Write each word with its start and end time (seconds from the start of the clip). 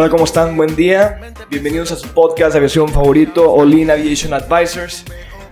Hola, 0.00 0.08
¿cómo 0.08 0.24
están? 0.24 0.56
Buen 0.56 0.74
día. 0.76 1.20
Bienvenidos 1.50 1.92
a 1.92 1.96
su 1.96 2.08
podcast 2.14 2.52
de 2.52 2.58
aviación 2.60 2.88
favorito, 2.88 3.52
All 3.52 3.74
In 3.74 3.90
Aviation 3.90 4.32
Advisors. 4.32 5.04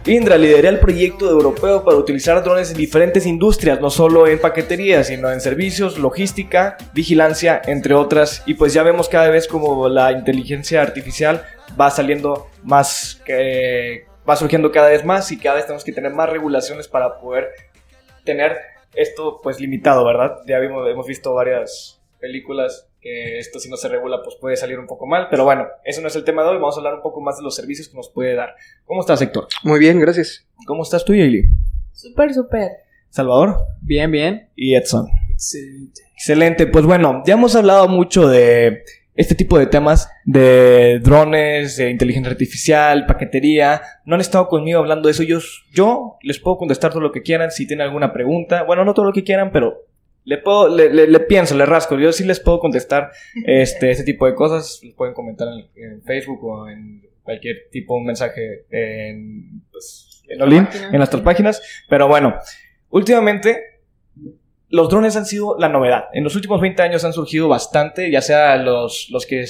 Indra 0.07 0.39
lideré 0.39 0.69
el 0.69 0.79
proyecto 0.79 1.29
europeo 1.29 1.85
para 1.85 1.99
utilizar 1.99 2.43
drones 2.43 2.71
en 2.71 2.79
diferentes 2.79 3.27
industrias, 3.27 3.79
no 3.79 3.91
solo 3.91 4.27
en 4.27 4.41
paquetería, 4.41 5.05
sino 5.05 5.31
en 5.31 5.43
servicios, 5.43 5.99
logística, 5.99 6.79
vigilancia, 6.95 7.61
entre 7.67 7.93
otras. 7.93 8.43
Y 8.47 8.55
pues 8.55 8.73
ya 8.73 8.83
vemos 8.83 9.11
cada 9.11 9.29
vez 9.29 9.47
como 9.47 9.87
la 9.91 10.13
inteligencia 10.13 10.81
artificial 10.81 11.45
va 11.79 11.91
saliendo 11.91 12.47
más, 12.63 13.21
que 13.27 14.07
va 14.27 14.35
surgiendo 14.35 14.73
cada 14.73 14.89
vez 14.89 15.05
más 15.05 15.31
y 15.31 15.37
cada 15.39 15.57
vez 15.57 15.67
tenemos 15.67 15.85
que 15.85 15.93
tener 15.93 16.15
más 16.15 16.31
regulaciones 16.31 16.89
para 16.89 17.21
poder 17.21 17.51
tener 18.25 18.57
esto 18.95 19.41
pues 19.43 19.61
limitado, 19.61 20.07
¿verdad? 20.07 20.39
Ya 20.47 20.57
hemos 20.57 21.07
visto 21.07 21.35
varias 21.35 22.01
películas 22.19 22.88
que 23.01 23.39
esto 23.39 23.59
si 23.59 23.69
no 23.71 23.77
se 23.77 23.89
regula 23.89 24.21
pues 24.23 24.37
puede 24.41 24.57
salir 24.57 24.79
un 24.79 24.87
poco 24.87 25.07
mal, 25.07 25.29
pero 25.31 25.45
bueno, 25.45 25.67
eso 25.85 26.01
no 26.01 26.09
es 26.09 26.17
el 26.17 26.25
tema 26.25 26.43
de 26.43 26.49
hoy, 26.51 26.57
vamos 26.57 26.77
a 26.77 26.79
hablar 26.79 26.95
un 26.95 27.03
poco 27.03 27.21
más 27.21 27.37
de 27.37 27.43
los 27.43 27.55
servicios 27.55 27.89
que 27.89 27.97
nos 27.97 28.11
puede 28.11 28.35
dar. 28.35 28.55
¿Cómo 28.85 29.01
estás, 29.01 29.23
Héctor? 29.23 29.49
Muy 29.63 29.79
bien, 29.79 30.01
gracias. 30.01 30.47
¿Cómo 30.67 30.83
estás 30.83 31.05
tú, 31.05 31.15
Yaeli? 31.15 31.45
Súper, 31.93 32.33
súper. 32.35 32.71
Salvador 33.11 33.57
Bien, 33.81 34.11
bien. 34.11 34.51
y 34.55 34.75
Edson. 34.75 35.07
Excelente. 35.31 36.03
Excelente, 36.15 36.67
pues 36.67 36.85
bueno, 36.85 37.23
ya 37.25 37.35
hemos 37.35 37.55
hablado 37.55 37.89
mucho 37.89 38.29
de 38.29 38.83
este 39.15 39.35
tipo 39.35 39.59
de 39.59 39.67
temas 39.67 40.09
de 40.25 41.01
drones, 41.01 41.77
de 41.77 41.91
inteligencia 41.91 42.31
artificial, 42.31 43.07
paquetería. 43.07 43.83
No 44.05 44.15
han 44.15 44.21
estado 44.21 44.49
conmigo 44.49 44.79
hablando 44.79 45.09
de 45.09 45.13
eso. 45.13 45.23
Yo, 45.23 45.39
yo 45.73 46.19
les 46.23 46.39
puedo 46.39 46.57
contestar 46.57 46.91
todo 46.93 47.01
lo 47.01 47.11
que 47.13 47.23
quieran 47.23 47.51
si 47.51 47.67
tienen 47.67 47.87
alguna 47.87 48.13
pregunta. 48.13 48.63
Bueno, 48.63 48.85
no 48.85 48.95
todo 48.95 49.07
lo 49.07 49.13
que 49.13 49.25
quieran, 49.25 49.51
pero 49.53 49.88
le 50.29 50.39
puedo, 50.39 50.69
le, 50.69 50.93
le- 50.93 51.07
le 51.07 51.21
pienso, 51.21 51.57
le 51.57 51.65
rasco. 51.65 51.99
Yo 51.99 52.13
sí 52.13 52.25
les 52.25 52.39
puedo 52.41 52.61
contestar 52.61 53.11
este, 53.47 53.91
este 53.91 54.05
tipo 54.05 54.27
de 54.27 54.35
cosas. 54.35 54.81
Pueden 54.97 55.15
comentar 55.15 55.49
en, 55.49 55.69
en 55.83 56.03
Facebook 56.03 56.45
o 56.45 56.69
en 56.69 57.09
cualquier 57.23 57.69
tipo 57.71 57.99
de 57.99 58.05
mensaje 58.05 58.65
en, 58.71 59.63
pues, 59.73 60.23
en 60.29 60.43
Olin, 60.43 60.69
en 60.93 60.99
nuestras 60.99 61.23
páginas. 61.23 61.63
Pero 61.89 62.09
bueno, 62.09 62.35
últimamente 62.91 63.63
los 64.71 64.91
drones 64.91 65.17
han 65.17 65.25
sido 65.25 65.57
la 65.59 65.71
novedad. 65.71 66.05
En 66.13 66.25
los 66.25 66.37
últimos 66.37 66.61
20 66.61 66.83
años 66.83 67.05
han 67.05 67.15
surgido 67.15 67.49
bastante, 67.49 68.11
ya 68.11 68.21
sea 68.21 68.57
los, 68.59 69.09
los 69.11 69.25
que 69.25 69.47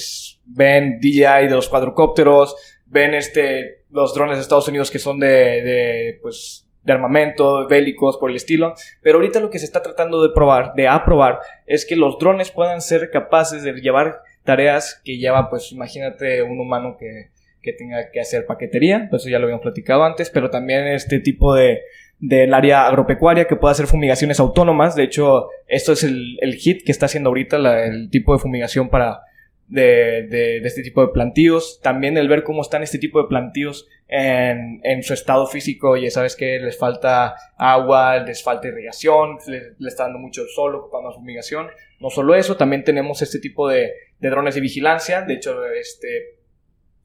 ven 0.46 1.00
DJI 1.00 1.46
de 1.48 1.50
los 1.50 1.68
cuadrocópteros, 1.68 2.54
ven 2.86 3.14
este, 3.14 3.84
los 3.90 4.14
drones 4.14 4.36
de 4.36 4.42
Estados 4.42 4.68
Unidos 4.68 4.92
que 4.92 5.00
son 5.00 5.18
de, 5.18 5.26
de, 5.26 6.18
pues, 6.22 6.67
de 6.88 6.94
armamento, 6.94 7.68
bélicos, 7.68 8.16
por 8.16 8.30
el 8.30 8.36
estilo. 8.36 8.74
Pero 9.02 9.18
ahorita 9.18 9.40
lo 9.40 9.50
que 9.50 9.58
se 9.58 9.66
está 9.66 9.82
tratando 9.82 10.22
de 10.22 10.34
probar, 10.34 10.72
de 10.74 10.88
aprobar, 10.88 11.40
es 11.66 11.84
que 11.84 11.94
los 11.94 12.18
drones 12.18 12.50
puedan 12.50 12.80
ser 12.80 13.10
capaces 13.10 13.62
de 13.62 13.74
llevar 13.74 14.22
tareas 14.42 15.00
que 15.04 15.18
lleva, 15.18 15.50
pues, 15.50 15.70
imagínate 15.70 16.42
un 16.42 16.58
humano 16.58 16.96
que, 16.98 17.28
que 17.62 17.74
tenga 17.74 18.10
que 18.10 18.20
hacer 18.20 18.46
paquetería, 18.46 19.06
pues 19.10 19.22
eso 19.22 19.30
ya 19.30 19.38
lo 19.38 19.44
habíamos 19.44 19.62
platicado 19.62 20.02
antes, 20.02 20.30
pero 20.30 20.48
también 20.48 20.86
este 20.86 21.20
tipo 21.20 21.54
de, 21.54 21.82
del 22.18 22.54
área 22.54 22.86
agropecuaria 22.86 23.46
que 23.46 23.56
pueda 23.56 23.72
hacer 23.72 23.86
fumigaciones 23.86 24.40
autónomas. 24.40 24.96
De 24.96 25.04
hecho, 25.04 25.48
esto 25.66 25.92
es 25.92 26.02
el, 26.02 26.54
hit 26.56 26.84
que 26.84 26.92
está 26.92 27.06
haciendo 27.06 27.28
ahorita 27.28 27.84
el 27.84 28.08
tipo 28.08 28.32
de 28.32 28.38
fumigación 28.38 28.88
para 28.88 29.20
de, 29.68 30.26
de- 30.28 30.60
de 30.60 30.68
este 30.68 30.82
tipo 30.82 31.00
de 31.06 31.12
plantíos. 31.12 31.80
También 31.82 32.16
el 32.16 32.28
ver 32.28 32.42
cómo 32.42 32.62
están 32.62 32.82
este 32.82 32.98
tipo 32.98 33.20
de 33.22 33.28
plantíos 33.28 33.86
en, 34.08 34.80
en 34.82 35.02
su 35.02 35.14
estado 35.14 35.46
físico. 35.46 35.96
Ya 35.96 36.10
sabes 36.10 36.36
que 36.36 36.58
les 36.58 36.76
falta 36.78 37.34
agua, 37.56 38.18
les 38.18 38.42
falta 38.42 38.68
irrigación, 38.68 39.38
le, 39.46 39.88
está 39.88 40.04
dando 40.04 40.18
mucho 40.18 40.44
sol, 40.46 40.74
ocupando 40.74 41.12
fumigación. 41.12 41.68
No 42.00 42.10
solo 42.10 42.34
eso, 42.34 42.56
también 42.56 42.84
tenemos 42.84 43.22
este 43.22 43.38
tipo 43.38 43.68
de, 43.68 43.92
de 44.18 44.30
drones 44.30 44.54
de 44.54 44.60
vigilancia. 44.60 45.22
De 45.22 45.34
hecho, 45.34 45.64
este, 45.66 46.37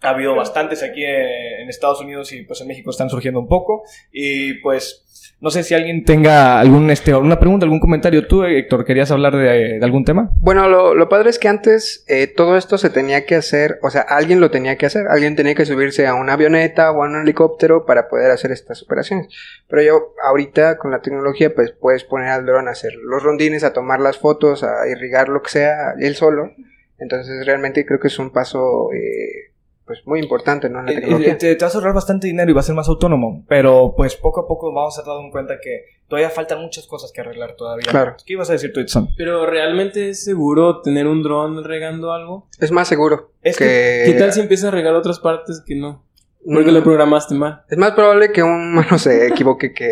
ha 0.03 0.09
habido 0.09 0.35
bastantes 0.35 0.83
aquí 0.83 1.03
en, 1.03 1.69
Estados 1.69 2.01
Unidos 2.01 2.31
y 2.33 2.43
pues 2.43 2.61
en 2.61 2.67
México 2.67 2.91
están 2.91 3.09
surgiendo 3.09 3.39
un 3.39 3.47
poco. 3.47 3.83
Y 4.11 4.55
pues 4.55 5.03
no 5.39 5.49
sé 5.49 5.63
si 5.63 5.73
alguien 5.73 6.05
tenga 6.05 6.59
algún, 6.59 6.89
este, 6.91 7.11
alguna 7.11 7.39
pregunta, 7.39 7.65
algún 7.65 7.79
comentario. 7.79 8.27
Tú, 8.27 8.43
Héctor, 8.43 8.85
¿querías 8.85 9.11
hablar 9.11 9.35
de, 9.35 9.79
de 9.79 9.83
algún 9.83 10.05
tema? 10.05 10.29
Bueno, 10.39 10.67
lo, 10.69 10.93
lo 10.93 11.09
padre 11.09 11.29
es 11.29 11.39
que 11.39 11.47
antes 11.47 12.03
eh, 12.07 12.27
todo 12.27 12.57
esto 12.57 12.77
se 12.77 12.89
tenía 12.89 13.25
que 13.25 13.35
hacer, 13.35 13.79
o 13.81 13.89
sea, 13.89 14.01
alguien 14.01 14.39
lo 14.39 14.51
tenía 14.51 14.77
que 14.77 14.85
hacer, 14.85 15.07
alguien 15.07 15.35
tenía 15.35 15.55
que 15.55 15.65
subirse 15.65 16.05
a 16.05 16.15
una 16.15 16.33
avioneta 16.33 16.91
o 16.91 17.03
a 17.03 17.07
un 17.07 17.21
helicóptero 17.21 17.85
para 17.85 18.07
poder 18.07 18.31
hacer 18.31 18.51
estas 18.51 18.83
operaciones. 18.83 19.27
Pero 19.67 19.81
yo 19.81 20.13
ahorita 20.23 20.77
con 20.77 20.91
la 20.91 21.01
tecnología 21.01 21.53
pues 21.55 21.71
puedes 21.71 22.03
poner 22.03 22.29
al 22.29 22.45
dron 22.45 22.67
a 22.67 22.71
hacer 22.71 22.93
los 22.95 23.23
rondines, 23.23 23.63
a 23.63 23.73
tomar 23.73 23.99
las 23.99 24.17
fotos, 24.17 24.63
a 24.63 24.87
irrigar 24.87 25.29
lo 25.29 25.41
que 25.41 25.49
sea, 25.49 25.93
él 25.99 26.15
solo. 26.15 26.51
Entonces 26.99 27.45
realmente 27.45 27.85
creo 27.85 27.99
que 27.99 28.07
es 28.07 28.19
un 28.19 28.31
paso 28.31 28.89
eh, 28.93 29.52
pues 29.85 29.99
muy 30.05 30.19
importante, 30.21 30.69
¿no? 30.69 30.79
En 30.79 30.85
la 30.85 30.91
Eh, 30.91 30.95
eh, 30.95 31.01
tecnología. 31.01 31.37
te, 31.37 31.55
te 31.55 31.65
vas 31.65 31.73
a 31.75 31.77
ahorrar 31.77 31.93
bastante 31.93 32.27
dinero 32.27 32.49
y 32.49 32.53
va 32.53 32.61
a 32.61 32.63
ser 32.63 32.75
más 32.75 32.87
autónomo. 32.87 33.43
Pero 33.47 33.93
pues 33.97 34.15
poco 34.15 34.41
a 34.41 34.47
poco 34.47 34.71
vamos 34.73 34.97
a 34.97 35.03
dar 35.03 35.19
en 35.21 35.29
cuenta 35.31 35.55
que 35.61 35.85
todavía 36.07 36.29
faltan 36.29 36.61
muchas 36.61 36.87
cosas 36.87 37.11
que 37.11 37.21
arreglar 37.21 37.55
todavía. 37.55 37.85
Claro. 37.89 38.15
¿Qué 38.25 38.33
ibas 38.33 38.49
a 38.49 38.53
decir 38.53 38.71
tú, 38.73 38.79
Edson? 38.79 39.09
Pero 39.17 39.45
¿realmente 39.45 40.09
es 40.09 40.23
seguro 40.23 40.81
tener 40.81 41.07
un 41.07 41.21
dron 41.23 41.63
regando 41.63 42.13
algo? 42.13 42.47
Es 42.59 42.71
más 42.71 42.87
seguro 42.87 43.31
Es 43.41 43.57
que... 43.57 44.03
¿Qué 44.05 44.13
tal 44.17 44.31
si 44.31 44.39
empieza 44.41 44.69
a 44.69 44.71
regar 44.71 44.93
otras 44.95 45.19
partes 45.19 45.61
que 45.65 45.75
no? 45.75 46.03
Porque 46.45 46.71
Mm, 46.71 46.73
lo 46.73 46.83
programaste 46.83 47.35
mal. 47.35 47.63
Es 47.69 47.77
más 47.77 47.91
probable 47.91 48.31
que 48.31 48.43
un 48.43 48.51
humano 48.73 48.97
se 48.97 49.27
equivoque 49.27 49.73
que 49.73 49.89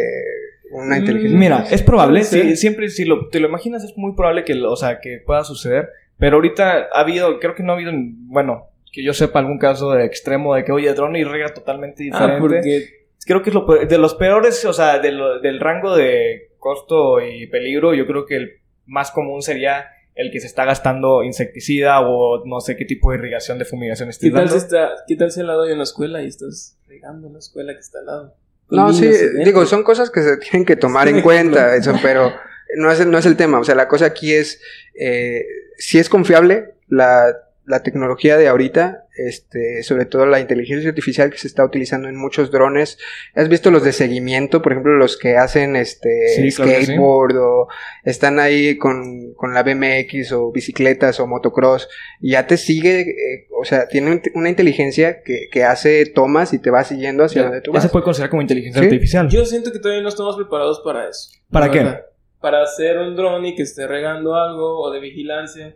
una 0.72 0.96
Mm, 0.96 1.00
inteligencia. 1.00 1.38
Mira, 1.40 1.66
es 1.70 1.82
probable, 1.82 2.24
sí, 2.24 2.56
siempre 2.56 2.88
si 2.90 3.04
lo, 3.06 3.28
te 3.30 3.40
lo 3.42 3.48
imaginas 3.50 3.84
es 3.84 3.98
muy 3.98 4.14
probable 4.16 4.44
que, 4.46 4.54
o 4.64 4.76
sea, 4.78 5.00
que 5.02 5.18
pueda 5.26 5.44
suceder, 5.44 5.90
pero 6.18 6.36
ahorita 6.38 6.88
ha 6.94 7.00
habido, 7.02 7.40
creo 7.40 7.56
que 7.56 7.64
no 7.64 7.72
ha 7.74 7.76
habido, 7.76 7.92
bueno, 7.94 8.68
que 8.92 9.04
yo 9.04 9.14
sepa 9.14 9.40
algún 9.40 9.58
caso 9.58 9.92
de 9.92 10.06
extremo 10.06 10.56
de 10.56 10.64
que, 10.66 10.72
oye, 10.72 10.94
drone 10.94 11.20
y 11.20 11.24
rega 11.24 11.54
totalmente 11.54 12.04
diferente. 12.04 12.36
Ah, 12.36 12.40
porque 12.40 13.02
Creo 13.24 13.44
que 13.44 13.52
es 13.52 13.54
lo 13.54 13.68
peor- 13.68 13.88
de 13.88 13.98
los 14.00 14.16
peores, 14.16 14.66
o 14.66 14.74
sea, 14.74 14.98
de 14.98 15.12
lo- 15.12 15.40
del 15.40 15.60
rango 15.60 15.96
de 15.96 16.50
costo 16.58 17.22
y 17.22 17.46
peligro, 17.48 17.94
yo 17.94 18.08
creo 18.08 18.26
que 18.26 18.36
el 18.36 18.52
más 18.88 19.12
común 19.12 19.44
sería 19.44 19.86
el 20.16 20.32
que 20.32 20.40
se 20.40 20.48
está 20.48 20.66
gastando 20.66 21.24
insecticida 21.24 22.02
o 22.02 22.44
no 22.46 22.60
sé 22.62 22.76
qué 22.76 22.84
tipo 22.84 23.12
de 23.12 23.18
irrigación 23.20 23.60
de 23.60 23.66
fumigación 23.66 24.10
estés 24.10 24.30
¿qué 24.30 24.36
tal, 24.36 24.46
dando. 24.48 24.60
si 24.60 24.66
está, 24.66 24.90
¿qué 25.08 25.16
tal 25.16 25.32
si 25.32 25.40
al 25.42 25.48
lado 25.48 25.62
hay 25.64 25.72
una 25.74 25.84
escuela 25.84 26.22
y 26.24 26.28
estás 26.28 26.78
regando 26.88 27.30
la 27.30 27.38
escuela 27.40 27.74
que 27.74 27.80
está 27.80 28.00
al 28.00 28.06
lado? 28.08 28.36
No, 28.72 28.92
sí, 28.92 29.08
digo, 29.46 29.66
son 29.68 29.84
cosas 29.84 30.10
que 30.10 30.22
se 30.24 30.38
tienen 30.38 30.66
que 30.66 30.76
tomar 30.76 31.08
en 31.08 31.22
cuenta, 31.22 31.58
claro. 31.66 31.74
eso, 31.76 31.94
pero 32.02 32.34
no 32.78 32.92
es, 32.92 33.00
el- 33.02 33.12
no 33.12 33.20
es 33.20 33.26
el 33.28 33.38
tema. 33.38 33.60
O 33.60 33.64
sea, 33.64 33.76
la 33.76 33.88
cosa 33.88 34.08
aquí 34.08 34.34
es, 34.34 34.60
eh, 35.00 35.44
si 35.78 36.00
es 36.00 36.10
confiable 36.10 36.74
la, 36.88 37.26
la 37.66 37.84
tecnología 37.84 38.38
de 38.38 38.48
ahorita, 38.48 39.06
este, 39.16 39.84
sobre 39.84 40.06
todo 40.06 40.26
la 40.26 40.40
inteligencia 40.40 40.90
artificial 40.90 41.30
que 41.30 41.38
se 41.38 41.48
está 41.48 41.64
utilizando 41.64 42.10
en 42.10 42.16
muchos 42.16 42.50
drones. 42.52 42.98
¿Has 43.36 43.50
visto 43.50 43.70
los 43.72 43.84
de 43.84 43.92
seguimiento? 43.94 44.62
Por 44.62 44.72
ejemplo, 44.72 44.96
los 44.98 45.16
que 45.18 45.38
hacen 45.38 45.76
este 45.76 46.10
Sí, 46.36 46.52
claro 46.56 46.72
que 46.72 46.78
sí. 46.78 46.84
skateboard 46.86 47.38
o 47.38 47.68
están 48.04 48.40
ahí 48.40 48.78
con, 48.78 49.34
con 49.36 49.54
la 49.54 49.64
BMX 49.64 50.32
o 50.32 50.52
bicicletas 50.52 51.20
o 51.20 51.28
motocross 51.28 51.88
y 52.20 52.32
ya 52.32 52.48
te 52.48 52.58
sigue, 52.58 53.02
eh, 53.02 53.48
o 53.56 53.64
sea, 53.64 53.88
tiene 53.88 54.22
una 54.34 54.50
inteligencia 54.50 55.22
que, 55.22 55.48
que 55.52 55.64
hace 55.64 56.08
tomas 56.08 56.54
y 56.54 56.60
te 56.60 56.72
va 56.72 56.84
siguiendo 56.84 57.24
hacia 57.24 57.42
Ya, 57.44 57.48
donde 57.48 57.62
tú 57.62 57.72
Ya 57.72 57.76
vas. 57.76 57.84
se 57.84 57.90
puede 57.90 58.04
considerar 58.06 58.32
como 58.32 58.42
inteligencia 58.42 58.82
Sí. 58.82 58.88
artificial. 58.88 59.30
Yo 59.30 59.46
siento 59.46 59.72
que 59.72 59.80
todavía 59.80 60.02
no 60.04 60.10
estamos 60.10 60.36
preparados 60.36 60.82
para 60.84 61.08
eso. 61.08 61.30
¿Para 61.52 61.70
qué? 61.70 61.80
verdad. 61.80 62.02
Para 62.40 62.64
hacer 62.64 62.98
un 62.98 63.16
dron 63.16 63.46
y 63.46 63.56
que 63.56 63.62
esté 63.62 63.86
regando 63.86 64.34
algo 64.36 64.80
o 64.82 64.92
de 64.92 65.00
vigilancia. 65.00 65.76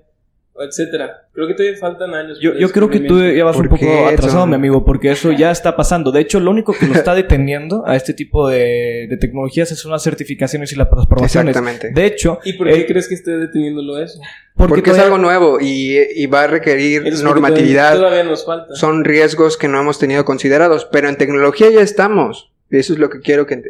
Etcétera. 0.60 1.28
Creo 1.34 1.48
que 1.48 1.54
todavía 1.54 1.78
faltan 1.78 2.14
años. 2.14 2.40
Yo, 2.42 2.70
creo 2.72 2.90
que 2.90 3.02
tú 3.02 3.22
ya 3.22 3.44
vas 3.44 3.56
un 3.58 3.64
¿Por 3.64 3.72
poco 3.72 3.86
qué, 3.86 4.06
atrasado, 4.06 4.48
mi 4.48 4.56
amigo, 4.56 4.86
porque 4.86 5.12
eso 5.12 5.32
ya 5.32 5.52
está 5.52 5.76
pasando. 5.76 6.12
De 6.12 6.22
hecho, 6.22 6.40
lo 6.40 6.52
único 6.52 6.74
que 6.74 6.86
nos 6.88 6.98
está 6.98 7.14
deteniendo 7.14 7.84
a 7.86 7.96
este 7.96 8.14
tipo 8.14 8.48
de, 8.48 9.08
de 9.10 9.18
tecnologías 9.18 9.70
son 9.70 9.92
las 9.92 10.04
certificaciones 10.04 10.72
y 10.72 10.76
las 10.76 10.88
aprobaciones. 10.88 11.56
Exactamente. 11.56 11.92
De 11.92 12.06
hecho, 12.06 12.40
¿Y 12.46 12.54
por 12.54 12.68
qué 12.68 12.82
eh, 12.82 12.86
crees 12.86 13.08
que 13.08 13.16
esté 13.16 13.32
deteniéndolo 13.32 13.98
eso? 13.98 14.20
porque, 14.56 14.76
Porque 14.76 14.92
es 14.92 15.00
algo 15.00 15.18
nuevo 15.18 15.60
y, 15.60 15.98
y 16.16 16.26
va 16.28 16.44
a 16.44 16.48
requerir 16.48 17.06
Es 17.06 17.22
normatividad. 17.22 17.94
Todavía, 17.96 18.10
todavía 18.10 18.32
nos 18.32 18.46
falta. 18.46 18.76
Son 18.76 19.04
riesgos 19.04 19.58
que 19.58 19.68
no 19.68 19.80
hemos 19.82 20.00
tenido 20.00 20.24
considerados, 20.24 20.86
pero 20.86 21.10
en 21.10 21.18
tecnología 21.18 21.70
ya 21.70 21.82
estamos. 21.82 22.52
Eso 22.72 22.94
es 22.94 23.00
lo 23.00 23.10
que 23.12 23.20
quiero 23.20 23.46
que... 23.46 23.54
eh, 23.54 23.62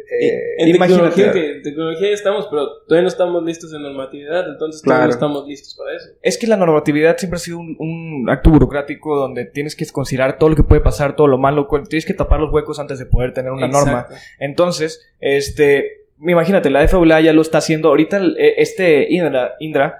en 0.58 0.68
imagínate. 0.68 1.10
tecnología, 1.10 1.32
que, 1.32 1.56
en 1.56 1.62
tecnología 1.62 2.08
ya 2.08 2.14
estamos, 2.14 2.46
pero 2.50 2.66
todavía 2.88 3.02
no 3.02 3.08
estamos 3.08 3.44
listos 3.44 3.72
en 3.74 3.82
normatividad, 3.82 4.48
entonces 4.48 4.80
todavía 4.82 5.00
Claro. 5.00 5.06
no 5.08 5.14
estamos 5.14 5.46
listos 5.46 5.74
para 5.76 5.94
eso. 5.96 6.08
Es 6.22 6.38
que 6.38 6.46
la 6.46 6.56
normatividad 6.56 7.16
siempre 7.18 7.36
ha 7.36 7.40
sido 7.40 7.58
un, 7.58 7.76
un 7.78 8.30
acto 8.30 8.48
burocrático 8.50 9.14
donde 9.16 9.44
tienes 9.44 9.76
que 9.76 9.84
considerar 9.86 10.38
todo 10.38 10.48
lo 10.50 10.56
que 10.56 10.62
puede 10.62 10.80
pasar, 10.80 11.14
todo 11.14 11.26
lo 11.26 11.36
malo, 11.36 11.68
tienes 11.88 12.06
que 12.06 12.14
tapar 12.14 12.40
los 12.40 12.50
huecos 12.52 12.78
antes 12.80 12.98
de 12.98 13.04
poder 13.06 13.34
tener 13.34 13.52
una 13.52 13.68
norma. 13.68 14.06
Entonces, 14.40 15.06
este, 15.20 16.06
imagínate, 16.20 16.70
la 16.70 16.88
FAA 16.88 17.20
ya 17.20 17.32
lo 17.34 17.42
está 17.42 17.58
haciendo. 17.58 17.88
Ahorita 17.90 18.18
eh, 18.38 18.54
este 18.56 19.06
Indra, 19.12 19.56
Indra 19.60 19.98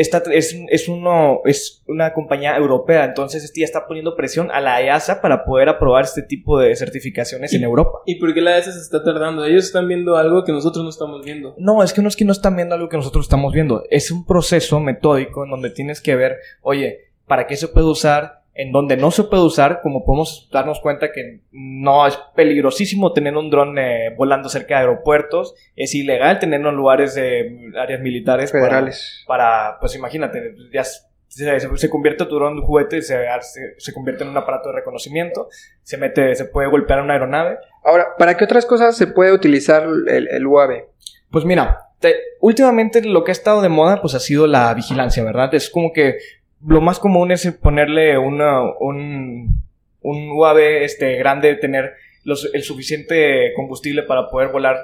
está, 0.00 0.22
es, 0.32 0.56
es, 0.68 0.88
uno, 0.88 1.40
es 1.44 1.82
una 1.86 2.12
compañía 2.12 2.56
europea, 2.56 3.04
entonces 3.04 3.44
este 3.44 3.60
ya 3.60 3.66
está 3.66 3.86
poniendo 3.86 4.16
presión 4.16 4.50
a 4.50 4.60
la 4.60 4.80
EASA 4.82 5.20
para 5.20 5.44
poder 5.44 5.68
aprobar 5.68 6.04
este 6.04 6.22
tipo 6.22 6.58
de 6.58 6.74
certificaciones 6.74 7.52
en 7.52 7.62
Europa. 7.62 8.00
¿Y 8.06 8.16
por 8.16 8.32
qué 8.34 8.40
la 8.40 8.58
ESA 8.58 8.72
se 8.72 8.80
está 8.80 9.02
tardando? 9.02 9.44
Ellos 9.44 9.64
están 9.64 9.88
viendo 9.88 10.16
algo 10.16 10.44
que 10.44 10.52
nosotros 10.52 10.84
no 10.84 10.90
estamos 10.90 11.24
viendo. 11.24 11.54
No, 11.58 11.82
es 11.82 11.92
que 11.92 12.02
no 12.02 12.08
es 12.08 12.16
que 12.16 12.24
no 12.24 12.32
están 12.32 12.56
viendo 12.56 12.74
algo 12.74 12.88
que 12.88 12.96
nosotros 12.96 13.26
estamos 13.26 13.52
viendo. 13.52 13.84
Es 13.90 14.10
un 14.10 14.24
proceso 14.24 14.80
metódico 14.80 15.44
en 15.44 15.50
donde 15.50 15.70
tienes 15.70 16.00
que 16.00 16.16
ver, 16.16 16.38
oye, 16.62 17.10
¿para 17.26 17.46
qué 17.46 17.56
se 17.56 17.68
puede 17.68 17.86
usar? 17.86 18.39
En 18.52 18.72
donde 18.72 18.96
no 18.96 19.10
se 19.10 19.24
puede 19.24 19.42
usar, 19.44 19.80
como 19.82 20.04
podemos 20.04 20.48
darnos 20.52 20.80
cuenta 20.80 21.12
que 21.12 21.40
no 21.52 22.06
es 22.06 22.18
peligrosísimo 22.34 23.12
tener 23.12 23.36
un 23.36 23.48
dron 23.48 23.78
eh, 23.78 24.12
volando 24.16 24.48
cerca 24.48 24.74
de 24.76 24.80
aeropuertos, 24.80 25.54
es 25.76 25.94
ilegal 25.94 26.38
tenerlo 26.40 26.70
en 26.70 26.76
lugares 26.76 27.14
de 27.14 27.70
áreas 27.78 28.00
militares 28.00 28.50
federales. 28.52 29.24
Para, 29.26 29.78
pues 29.80 29.94
imagínate, 29.94 30.54
ya 30.72 30.82
se, 30.84 31.00
se- 31.28 31.76
se 31.76 31.88
convierte 31.90 32.26
tu 32.26 32.34
dron 32.34 32.58
en 32.58 32.62
juguete 32.62 32.98
y 32.98 33.02
se, 33.02 33.16
se, 33.42 33.60
se 33.78 33.92
convierte 33.94 34.24
en 34.24 34.30
un 34.30 34.36
aparato 34.36 34.70
de 34.70 34.74
reconocimiento, 34.76 35.48
se 35.82 35.96
mete, 35.96 36.34
se 36.34 36.44
puede 36.46 36.68
golpear 36.68 37.00
una 37.02 37.12
aeronave 37.14 37.56
Ahora, 37.84 38.08
¿para 38.18 38.36
qué 38.36 38.44
otras 38.44 38.66
cosas 38.66 38.96
se 38.96 39.06
puede 39.06 39.32
utilizar 39.32 39.84
el, 39.84 40.28
el 40.28 40.46
UAV? 40.46 40.84
Pues 41.30 41.44
mira, 41.44 41.78
te- 42.00 42.16
últimamente 42.40 43.00
lo 43.02 43.22
que 43.24 43.30
ha 43.30 43.32
estado 43.32 43.62
de 43.62 43.68
moda 43.68 44.00
pues 44.02 44.14
ha 44.14 44.20
sido 44.20 44.46
la 44.46 44.74
vigilancia, 44.74 45.22
¿verdad? 45.24 45.54
Es 45.54 45.70
como 45.70 45.92
que 45.92 46.18
lo 46.66 46.80
más 46.80 46.98
común 46.98 47.30
es 47.32 47.46
ponerle 47.62 48.18
una, 48.18 48.62
un, 48.80 49.62
un 50.02 50.30
UAV 50.32 50.58
este, 50.82 51.16
grande, 51.16 51.54
tener 51.56 51.92
los- 52.24 52.50
el 52.54 52.62
suficiente 52.62 53.52
combustible 53.56 54.02
para 54.02 54.28
poder 54.28 54.48
volar 54.50 54.76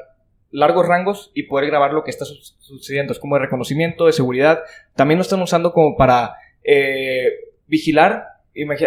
largos 0.50 0.86
rangos 0.86 1.30
y 1.34 1.44
poder 1.44 1.66
grabar 1.66 1.92
lo 1.92 2.02
que 2.02 2.10
está 2.10 2.24
su- 2.24 2.36
sucediendo. 2.60 3.12
Es 3.12 3.18
como 3.18 3.36
de 3.36 3.42
reconocimiento, 3.42 4.06
de 4.06 4.12
seguridad. 4.12 4.60
También 4.94 5.18
lo 5.18 5.22
están 5.22 5.42
usando 5.42 5.72
como 5.72 5.96
para 5.96 6.34
eh, 6.64 7.30
vigilar. 7.66 8.24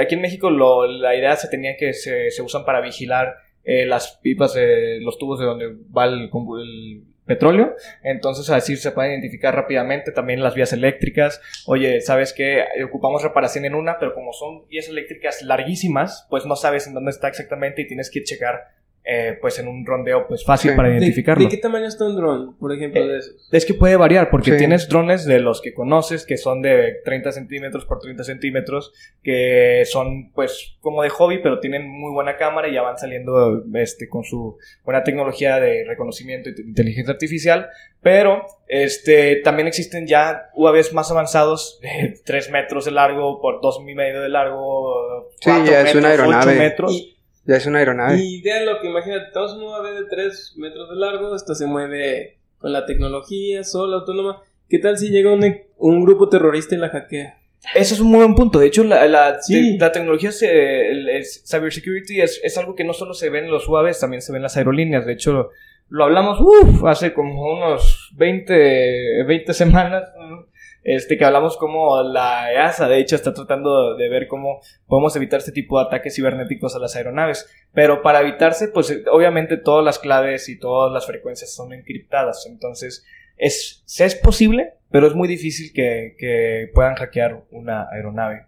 Aquí 0.02 0.16
en 0.16 0.22
México 0.22 0.50
lo- 0.50 0.88
la 0.88 1.16
idea 1.16 1.36
se 1.36 1.48
tenía 1.48 1.76
que 1.78 1.94
se, 1.94 2.32
se 2.32 2.42
usan 2.42 2.66
para 2.66 2.82
vigilar 2.82 3.36
eh, 3.64 3.86
las 3.86 4.18
pipas, 4.24 4.54
de 4.56 5.00
los 5.02 5.20
tubos 5.20 5.40
de 5.40 5.46
donde 5.46 5.68
va 5.96 6.06
el, 6.06 6.24
el 6.24 7.04
petróleo. 7.30 7.76
Entonces 8.02 8.50
así 8.50 8.76
se 8.76 8.92
puede 8.92 9.12
identificar 9.12 9.56
rápidamente 9.56 10.12
también 10.12 10.42
las 10.42 10.56
vías 10.56 10.74
eléctricas. 10.74 11.40
Oye, 11.68 12.02
¿sabes 12.02 12.34
qué? 12.34 12.66
Ocupamos 12.84 13.22
reparación 13.22 13.66
en 13.66 13.76
una, 13.76 14.00
pero 14.00 14.16
como 14.16 14.34
son 14.34 14.68
vías 14.68 14.90
eléctricas 14.90 15.44
larguísimas, 15.44 16.26
pues 16.32 16.48
no 16.48 16.56
sabes 16.56 16.88
en 16.88 16.96
dónde 16.96 17.12
está 17.12 17.28
exactamente 17.28 17.84
y 17.84 17.88
tienes 17.88 18.10
que 18.10 18.24
checar 18.24 18.79
eh, 19.12 19.38
pues 19.42 19.58
en 19.58 19.68
un 19.68 19.86
rondeo 19.86 20.28
pues 20.28 20.46
fácil 20.46 20.72
Sí. 20.72 20.78
para 20.78 20.90
¿De, 20.90 20.98
identificarlo. 20.98 21.44
de 21.44 21.50
qué 21.50 21.58
tamaño 21.58 21.88
está 21.88 22.06
un 22.06 22.16
dron, 22.16 22.56
por 22.58 22.72
ejemplo, 22.74 23.08
de 23.08 23.18
esos? 23.18 23.50
Es 23.52 23.66
que 23.66 23.74
puede 23.74 23.96
variar, 23.96 24.30
porque 24.30 24.52
Sí. 24.52 24.58
tienes 24.58 24.88
drones 24.88 25.26
de 25.26 25.40
los 25.40 25.62
que 25.62 25.74
conoces, 25.74 26.26
que 26.26 26.38
son 26.38 26.62
de 26.62 26.98
30 27.06 27.32
centímetros 27.32 27.86
por 27.86 28.00
30 28.00 28.24
centímetros, 28.24 28.94
que 29.24 29.84
son 29.86 30.32
pues 30.34 30.78
como 30.82 31.02
de 31.02 31.10
hobby, 31.10 31.40
pero 31.42 31.60
tienen 31.60 31.90
muy 31.90 32.12
buena 32.12 32.36
cámara 32.38 32.68
y 32.68 32.74
ya 32.74 32.82
van 32.84 32.98
saliendo 33.00 33.64
este, 33.74 34.08
con 34.08 34.24
su 34.24 34.58
buena 34.86 35.04
tecnología 35.04 35.60
de 35.60 35.86
reconocimiento 35.88 36.50
y 36.50 36.54
de 36.54 36.62
inteligencia 36.62 37.12
artificial. 37.14 37.68
Pero 38.02 38.46
este, 38.68 39.38
también 39.38 39.68
existen 39.68 40.08
ya 40.08 40.50
UAVs 40.56 40.94
más 40.94 41.12
avanzados, 41.12 41.80
de 41.82 42.16
3 42.26 42.52
metros 42.52 42.86
de 42.86 42.92
largo 42.92 43.42
por 43.42 43.60
2 43.62 43.80
y 43.88 43.96
medio 43.96 44.22
de 44.22 44.30
largo. 44.30 45.30
Sí, 45.42 45.50
4 45.50 45.66
ya 45.66 45.82
es 45.82 45.96
una 45.96 46.10
metros, 46.10 46.28
aeronave. 46.28 46.56
metros. 46.60 46.92
Y, 46.94 47.16
Ya 47.46 47.56
es 47.58 47.66
una 47.66 47.80
aeronave. 47.80 48.18
y 48.22 48.42
de 48.42 48.66
lo 48.66 48.80
que 48.80 48.88
imagínate, 48.90 49.32
tenemos 49.32 49.54
un 49.54 49.64
UAV 49.64 49.94
de 49.96 50.06
3 50.10 50.54
metros 50.58 50.90
de 50.90 50.96
largo, 50.96 51.36
esta 51.36 51.56
se 51.56 51.66
mueve 51.66 52.38
con 52.60 52.72
la 52.74 52.86
tecnología, 52.86 53.64
sola, 53.64 53.98
autónoma. 53.98 54.42
¿Qué 54.70 54.78
tal 54.80 54.98
si 54.98 55.10
llega 55.10 55.34
un, 55.34 55.44
un 55.78 56.04
grupo 56.06 56.30
terrorista 56.30 56.76
y 56.76 56.78
la 56.78 56.90
hackea? 56.90 57.38
Eso 57.76 57.94
es 57.96 58.00
un 58.00 58.08
muy 58.08 58.20
buen 58.20 58.36
punto. 58.36 58.60
De 58.60 58.68
hecho, 58.68 58.84
la, 58.84 59.06
la, 59.08 59.42
Sí. 59.42 59.78
te- 59.78 59.84
la 59.84 59.92
tecnología, 59.92 60.32
se- 60.32 60.92
el, 60.92 61.10
el 61.10 61.26
cybersecurity 61.26 62.22
es, 62.22 62.40
es 62.44 62.58
algo 62.58 62.76
que 62.76 62.84
no 62.84 62.94
solo 62.94 63.14
se 63.14 63.30
ve 63.30 63.40
en 63.40 63.50
los 63.52 63.68
UAVs, 63.68 64.00
también 64.00 64.22
se 64.22 64.32
ve 64.32 64.38
en 64.38 64.44
las 64.44 64.56
aerolíneas. 64.58 65.06
De 65.06 65.14
hecho, 65.14 65.50
lo 65.90 66.04
hablamos 66.04 66.40
uf, 66.40 66.86
hace 66.86 67.14
como 67.14 67.54
unos 67.54 68.12
20, 68.16 69.24
20 69.26 69.54
semanas. 69.54 70.04
¿no? 70.20 70.46
Este, 70.84 71.18
que 71.18 71.26
hablamos 71.26 71.58
como 71.58 72.02
la 72.04 72.52
EASA, 72.52 72.88
de 72.88 73.00
hecho, 73.00 73.16
está 73.16 73.34
tratando 73.34 73.96
de 73.96 74.10
ver 74.10 74.28
cómo 74.28 74.62
podemos 74.88 75.16
evitar 75.16 75.40
este 75.40 75.52
tipo 75.52 75.80
de 75.80 75.86
ataques 75.86 76.16
cibernéticos 76.16 76.76
a 76.76 76.80
las 76.80 76.96
aeronaves. 76.96 77.50
Pero 77.74 78.02
para 78.02 78.22
evitarse, 78.22 78.70
pues 78.70 78.90
eh, 78.92 79.04
obviamente 79.12 79.58
todas 79.58 79.84
las 79.84 80.00
claves 80.00 80.50
y 80.50 80.58
todas 80.58 80.92
las 80.92 81.06
frecuencias 81.06 81.54
son 81.54 81.74
encriptadas. 81.74 82.46
Entonces, 82.50 83.06
es, 83.38 83.84
es 84.00 84.16
posible, 84.16 84.74
pero 84.92 85.08
es 85.08 85.16
muy 85.16 85.28
difícil 85.28 85.72
que, 85.74 86.16
que 86.18 86.70
puedan 86.74 86.96
hackear 86.96 87.44
una 87.52 87.88
aeronave. 87.92 88.46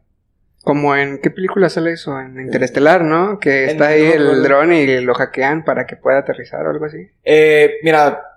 Como 0.64 0.96
en 0.96 1.20
qué 1.20 1.32
película 1.32 1.70
sale 1.70 1.94
eso, 1.94 2.20
en 2.20 2.40
Interestelar, 2.40 3.04
¿no? 3.04 3.40
Que 3.40 3.66
está 3.66 3.88
ahí 3.88 4.04
el 4.04 4.44
dron 4.44 4.72
y 4.72 5.02
lo 5.02 5.16
hackean 5.16 5.66
para 5.66 5.88
que 5.88 5.96
pueda 5.96 6.20
aterrizar 6.20 6.66
o 6.68 6.70
algo 6.70 6.86
así. 6.86 7.10
Eh, 7.24 7.80
mira. 7.84 8.28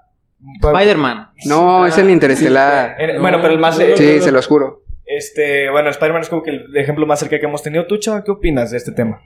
Spider-Man. 0.63 1.29
No, 1.47 1.87
es 1.87 1.97
en 1.99 2.11
Interestelar. 2.11 2.97
en- 2.99 3.21
bueno, 3.21 3.39
pero 3.41 3.53
el 3.55 3.59
más. 3.61 3.77
Sí, 3.77 4.21
se 4.21 4.33
los 4.33 4.47
juro. 4.47 4.83
Este, 5.07 5.71
bueno, 5.71 5.91
Spider-Man 5.91 6.23
es 6.23 6.29
como 6.29 6.43
que 6.43 6.51
el 6.51 6.77
ejemplo 6.77 7.07
más 7.07 7.21
cerca 7.21 7.39
que 7.39 7.45
hemos 7.47 7.63
tenido. 7.63 7.87
¿Tú, 7.87 7.99
Chava, 7.99 8.25
qué 8.25 8.31
opinas 8.31 8.71
de 8.71 8.79
este 8.79 8.93
tema? 8.93 9.21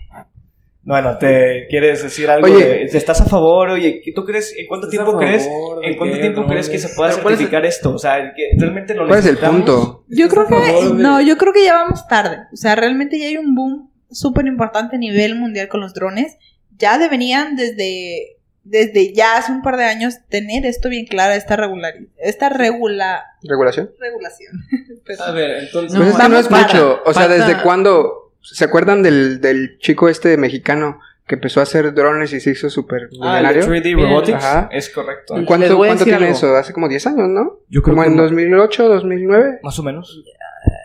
Bueno, 0.83 1.19
¿te 1.19 1.67
quieres 1.69 2.03
decir 2.03 2.31
algo? 2.31 2.47
Oye. 2.47 2.65
de- 2.65 2.83
¿Estás 2.85 3.21
a 3.21 3.27
favor? 3.27 3.69
Oye, 3.71 4.01
¿tú 4.15 4.25
crees, 4.25 4.55
en 4.57 4.67
cuánto 4.67 4.87
¿Estás 4.89 5.05
tiempo 5.05 5.19
crees, 5.19 5.47
en 5.83 5.97
cuánto 5.99 6.15
qué, 6.15 6.21
tiempo 6.23 6.47
crees 6.47 6.69
que 6.71 6.79
se 6.79 6.89
pueda 6.97 7.11
Pero 7.11 7.23
¿cuál 7.23 7.35
es 7.35 7.41
el- 7.41 7.47
certificar 7.47 7.67
esto? 7.67 7.95
O 7.95 7.99
sea, 7.99 8.33
que 8.35 8.49
realmente 8.57 8.95
lo 8.95 9.07
¿Cuál 9.07 9.19
es 9.19 9.27
el 9.27 9.37
punto? 9.37 10.05
Yo 10.09 10.29
creo 10.29 10.45
¿Estás 10.45 10.59
a 10.59 10.63
favor 10.67 10.83
que 10.91 10.97
de- 10.97 11.03
no, 11.03 11.21
yo 11.21 11.37
creo 11.37 11.53
que 11.53 11.65
ya 11.65 11.75
vamos 11.75 12.07
tarde. 12.09 12.39
O 12.53 12.57
sea, 12.57 12.75
realmente 12.75 13.19
ya 13.19 13.27
hay 13.27 13.37
un 13.37 13.55
boom 13.55 13.91
súper 14.11 14.47
importante 14.47 14.97
a 14.97 14.99
nivel 14.99 15.35
mundial 15.37 15.69
con 15.69 15.81
los 15.81 15.93
drones. 15.93 16.39
Ya 16.79 16.97
deberían 16.99 17.55
desde 17.55 18.38
desde 18.69 19.13
ya 19.13 19.37
hace 19.39 19.53
un 19.53 19.63
par 19.63 19.77
de 19.77 19.85
años 19.85 20.15
tener 20.29 20.67
esto 20.67 20.89
bien 20.89 21.07
claro, 21.07 21.35
esta 21.35 21.57
regularidad, 21.57 22.09
esta 22.19 22.49
regula 22.49 23.25
¿Regulación? 23.43 23.91
regulación. 23.99 24.53
A 25.27 25.31
ver, 25.33 25.65
entonces... 25.65 25.97
Pues 25.99 26.11
es 26.11 26.17
que 26.17 26.29
no 26.29 26.39
es 26.39 26.49
para- 26.49 26.63
mucho. 26.67 27.01
O 27.05 27.13
sea, 27.13 27.23
falta- 27.29 27.47
¿desde 27.47 27.63
cuándo? 27.63 28.33
¿Se 28.43 28.65
acuerdan 28.65 29.03
del, 29.03 29.41
del 29.41 29.79
chico 29.79 30.09
este 30.09 30.37
mexicano 30.37 31.01
que 31.27 31.35
empezó 31.35 31.61
a 31.61 31.65
hacer 31.65 31.93
drones 31.95 32.33
y 32.33 32.41
se 32.41 32.51
hizo 32.51 32.71
súper 32.71 33.05
Ah, 33.05 33.09
millonario? 33.41 33.63
3D 33.67 33.83
Bien. 33.83 34.01
Robotics. 34.01 34.45
Ajá. 34.45 34.69
Es 34.73 34.89
correcto. 34.91 35.35
¿Cuánto, 35.47 35.77
cuánto 35.77 36.05
tiene 36.05 36.19
algo. 36.27 36.31
eso? 36.37 36.57
Hace 36.57 36.73
como 36.73 36.89
10 36.89 37.07
años, 37.09 37.29
¿no? 37.29 37.59
Yo 37.69 37.83
creo 37.83 37.95
Como 37.97 38.03
que 38.03 38.09
en 38.11 38.17
no. 38.17 38.23
2008, 38.23 38.89
2009. 38.89 39.61
Más 39.63 39.79
o 39.79 39.83
menos. 39.83 40.23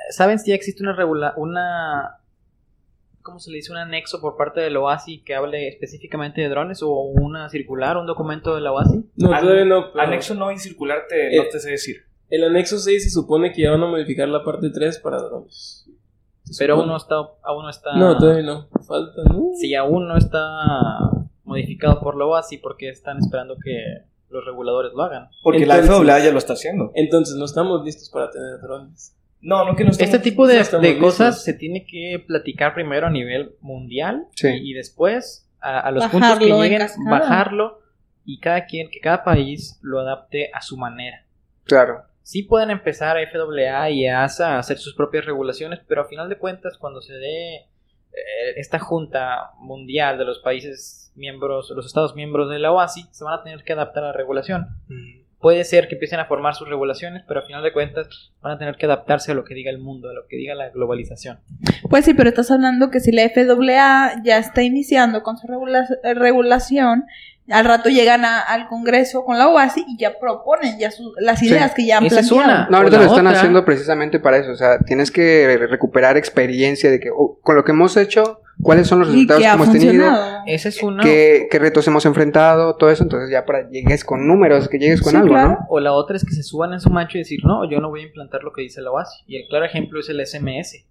¿Saben 0.10 0.40
si 0.40 0.50
ya 0.50 0.56
existe 0.56 0.84
una 0.84 0.94
regula 0.96 1.34
una 1.38 2.18
¿cómo 3.24 3.40
se 3.40 3.50
le 3.50 3.58
dice? 3.58 3.72
un 3.72 3.78
anexo 3.78 4.22
por 4.22 4.38
parte 4.38 4.62
de 4.62 4.70
la 4.70 4.80
OASI 4.80 5.24
que 5.24 5.34
hable 5.36 5.68
específicamente 5.68 6.42
de 6.42 6.50
drones 6.50 6.82
o 6.84 6.92
una 6.92 7.50
circular, 7.50 7.98
un 7.98 8.06
documento 8.06 8.54
de 8.56 8.62
la 8.62 8.72
OASI? 8.72 9.06
No, 9.16 9.34
An- 9.34 9.42
todavía 9.42 9.66
no. 9.66 9.92
pero- 9.92 10.06
Anexo 10.06 10.36
no 10.36 10.52
y 10.52 10.58
circular 10.60 11.00
te, 11.10 11.36
Eh, 11.36 11.38
no 11.38 11.50
te 11.50 11.60
sé 11.60 11.72
decir. 11.72 11.98
El 12.30 12.44
anexo 12.44 12.78
6 12.80 13.04
se 13.04 13.10
supone 13.10 13.52
que 13.52 13.62
ya 13.64 13.72
van 13.72 13.84
a 13.84 13.88
modificar 13.88 14.28
la 14.28 14.44
parte 14.44 14.70
3 14.70 15.00
para 15.00 15.18
drones. 15.22 15.88
Pero 16.60 16.76
aún 16.76 16.88
no 16.88 16.98
está 16.98 17.16
aún 17.44 17.64
no 17.64 17.70
está 17.70 17.96
No, 17.96 18.18
todavía 18.18 18.44
no. 18.44 18.68
Falta, 18.88 19.24
¿no? 19.24 19.52
Sí, 19.60 19.74
aún 19.76 20.08
no 20.08 20.18
está 20.18 20.42
modificado 21.44 22.00
por 22.02 22.16
la 22.18 22.26
OASI 22.26 22.58
porque 22.58 22.90
están 22.90 23.18
esperando 23.20 23.56
que 23.64 23.76
los 24.30 24.44
reguladores 24.46 24.92
lo 24.94 25.04
hagan. 25.04 25.30
Porque 25.44 25.66
la 25.66 25.78
FAA 25.82 26.20
ya 26.20 26.32
lo 26.32 26.38
está 26.40 26.54
haciendo. 26.54 26.92
Entonces 26.96 27.36
no 27.36 27.46
estamos 27.46 27.84
listos 27.86 28.10
para 28.10 28.30
tener 28.32 28.60
drones. 28.62 29.16
No, 29.44 29.66
no 29.66 29.76
que 29.76 29.84
no 29.84 29.92
Este 29.92 30.20
tipo 30.20 30.48
de, 30.48 30.64
no 30.72 30.80
de 30.80 30.98
cosas 30.98 31.28
listos. 31.36 31.44
se 31.44 31.54
tiene 31.54 31.86
que 31.86 32.24
platicar 32.26 32.74
primero 32.74 33.08
a 33.08 33.10
nivel 33.12 33.56
mundial 33.62 34.26
Sí. 34.36 34.48
y, 34.48 34.72
y 34.72 34.74
después 34.74 35.48
a, 35.60 35.80
a 35.82 35.92
los 35.92 36.04
Bajarlo 36.04 36.20
puntos 36.20 36.40
que 36.40 36.50
en 36.50 36.62
lleguen, 36.62 36.88
bajarlo 37.10 37.80
y 38.26 38.40
cada 38.40 38.66
quien, 38.66 38.90
que 38.90 39.00
cada 39.00 39.24
país 39.24 39.80
lo 39.84 40.00
adapte 40.00 40.50
a 40.54 40.62
su 40.62 40.78
manera. 40.78 41.26
Claro. 41.66 42.04
sí 42.24 42.44
pueden 42.44 42.70
empezar 42.72 43.18
FAA 43.32 43.90
y 43.92 44.06
EASA 44.06 44.56
a 44.56 44.60
hacer 44.60 44.78
sus 44.78 44.96
propias 44.96 45.26
regulaciones, 45.26 45.80
pero 45.88 46.02
a 46.02 46.06
final 46.06 46.30
de 46.30 46.38
cuentas, 46.38 46.78
cuando 46.78 47.02
se 47.02 47.14
dé 47.14 47.56
eh, 47.56 47.66
esta 48.58 48.80
junta 48.80 49.52
mundial 49.60 50.18
de 50.18 50.26
los 50.26 50.40
países 50.40 51.12
miembros, 51.16 51.70
los 51.76 51.86
estados 51.86 52.16
miembros 52.16 52.50
de 52.50 52.60
la 52.60 52.72
OASI, 52.72 53.06
se 53.12 53.24
van 53.24 53.40
a 53.40 53.44
tener 53.44 53.64
que 53.64 53.74
adaptar 53.74 54.04
a 54.04 54.08
la 54.08 54.14
regulación. 54.14 54.68
Mm. 54.88 55.23
Puede 55.44 55.64
ser 55.66 55.88
que 55.90 55.96
empiecen 55.96 56.20
a 56.22 56.26
formar 56.26 56.56
sus 56.56 56.68
regulaciones, 56.70 57.22
pero 57.28 57.42
a 57.42 57.44
final 57.44 57.62
de 57.62 57.74
cuentas 57.74 58.08
van 58.42 58.54
a 58.54 58.58
tener 58.58 58.76
que 58.78 58.86
adaptarse 58.86 59.34
a 59.34 59.36
lo 59.36 59.44
que 59.44 59.54
diga 59.54 59.70
el 59.70 59.78
mundo, 59.78 60.10
a 60.10 60.14
lo 60.14 60.26
que 60.28 60.38
diga 60.38 60.56
la 60.56 60.70
globalización. 60.70 61.40
Pues 61.90 62.06
sí, 62.06 62.14
pero 62.14 62.30
estás 62.30 62.50
hablando 62.50 62.90
que 62.90 63.02
si 63.02 63.12
la 63.12 63.24
FAA 63.30 64.24
ya 64.24 64.38
está 64.38 64.64
iniciando 64.64 65.22
con 65.22 65.38
su 65.38 65.46
regula- 65.48 65.86
regulación, 66.16 67.04
al 67.50 67.66
rato 67.66 67.90
llegan 67.90 68.24
a- 68.26 68.40
al 68.40 68.68
Congreso 68.68 69.26
con 69.26 69.38
la 69.38 69.50
OASI 69.50 69.84
y 69.88 69.98
ya 69.98 70.18
proponen 70.20 70.78
ya 70.80 70.92
su- 70.92 71.14
las 71.20 71.40
Sí, 71.40 71.48
ideas 71.48 71.74
que 71.74 71.86
ya 71.86 71.98
han 71.98 72.06
esa 72.06 72.22
es 72.22 72.30
planteado. 72.30 72.62
una. 72.62 72.70
No, 72.70 72.78
ahorita 72.78 72.98
lo 72.98 73.04
están 73.04 73.28
otra- 73.28 73.38
haciendo 73.40 73.66
precisamente 73.66 74.20
para 74.20 74.38
eso. 74.38 74.52
O 74.52 74.56
sea, 74.56 74.80
tienes 74.80 75.12
que 75.12 75.58
recuperar 75.70 76.16
experiencia 76.18 76.90
de 76.90 77.00
que 77.00 77.10
oh, 77.16 77.38
con 77.42 77.56
lo 77.56 77.64
que 77.66 77.72
hemos 77.74 77.98
hecho, 77.98 78.40
cuáles 78.62 78.88
son 78.88 79.00
los 79.00 79.10
resultados 79.10 79.42
que 79.44 79.50
hemos 79.50 79.72
tenido. 79.72 80.06
Esa 80.46 80.70
es 80.70 80.82
una. 80.84 81.04
qué, 81.04 81.48
qué 81.52 81.60
retos 81.60 81.86
hemos 81.88 82.06
enfrentado, 82.06 82.76
todo 82.78 82.90
eso. 82.90 83.04
Entonces, 83.04 83.30
ya 83.30 83.46
para 83.46 83.70
llegues 83.70 84.06
con 84.06 84.26
números, 84.28 84.70
que 84.70 84.78
llegues 84.80 85.02
con 85.02 85.12
Sí, 85.12 85.18
algo, 85.18 85.30
claro. 85.30 85.50
¿no? 85.50 85.58
O 85.70 85.80
la 85.82 85.92
otra 85.94 86.16
es 86.16 86.24
que 86.24 86.32
se 86.32 86.44
suban 86.44 86.72
en 86.74 86.80
su 86.80 86.90
macho 86.92 87.18
y 87.18 87.22
decir, 87.22 87.40
no, 87.44 87.70
yo 87.70 87.80
no 87.82 87.90
voy 87.90 88.02
a 88.02 88.04
implantar 88.04 88.44
lo 88.44 88.54
que 88.54 88.62
dice 88.62 88.82
la 88.82 88.92
OASI. 88.92 89.24
Y 89.28 89.36
el 89.38 89.48
claro 89.50 89.66
ejemplo 89.66 90.00
es 90.00 90.08
el 90.10 90.20
SMS. 90.26 90.86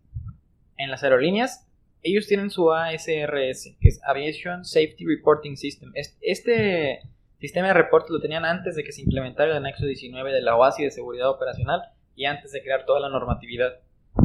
En 0.76 0.90
las 0.90 1.02
aerolíneas, 1.02 1.66
ellos 2.02 2.26
tienen 2.26 2.50
su 2.50 2.72
ASRS, 2.72 3.76
que 3.80 3.88
es 3.88 4.00
Aviation 4.04 4.64
Safety 4.64 5.04
Reporting 5.06 5.56
System. 5.56 5.90
Es- 5.94 6.16
Este 6.20 7.00
sistema 7.38 7.68
de 7.68 7.74
reporte 7.74 8.12
lo 8.12 8.20
tenían 8.20 8.44
antes 8.44 8.76
de 8.76 8.84
que 8.84 8.92
se 8.92 9.02
implementara 9.02 9.50
el 9.50 9.56
anexo 9.56 9.84
19 9.86 10.32
de 10.32 10.42
la 10.42 10.56
OASI 10.56 10.84
de 10.84 10.90
seguridad 10.90 11.30
operacional 11.30 11.82
y 12.14 12.24
antes 12.26 12.52
de 12.52 12.62
crear 12.62 12.84
toda 12.84 13.00
la 13.00 13.08
normatividad. 13.08 13.80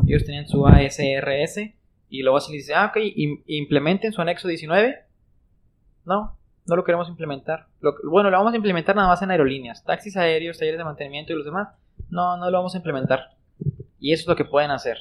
Ellos 0.08 0.26
tenían 0.26 0.48
su 0.48 0.66
ASRS 0.68 1.74
y 2.10 2.24
la 2.24 2.32
OASI 2.32 2.52
les 2.54 2.62
dice, 2.64 2.74
ah, 2.76 2.88
ok, 2.88 2.98
im- 2.98 3.44
implementen 3.48 4.12
su 4.12 4.22
anexo 4.22 4.48
19. 4.48 5.00
No, 6.06 6.38
no 6.66 6.76
lo 6.76 6.84
queremos 6.84 7.10
implementar. 7.10 7.68
Bueno, 8.04 8.30
lo 8.30 8.38
vamos 8.38 8.54
a 8.54 8.58
implementar 8.58 8.96
nada 8.96 9.08
más 9.08 9.22
en 9.22 9.32
aerolíneas. 9.32 9.84
Taxis 9.84 10.16
aéreos, 10.18 10.58
talleres 10.58 10.78
de 10.78 10.84
mantenimiento 10.84 11.34
y 11.34 11.36
los 11.36 11.46
demás. 11.46 11.70
No, 12.10 12.38
no 12.38 12.50
lo 12.50 12.58
vamos 12.58 12.74
a 12.76 12.78
implementar. 12.78 13.32
Y 14.00 14.14
eso 14.14 14.22
es 14.24 14.28
lo 14.28 14.36
que 14.36 14.46
pueden 14.46 14.72
hacer. 14.72 14.98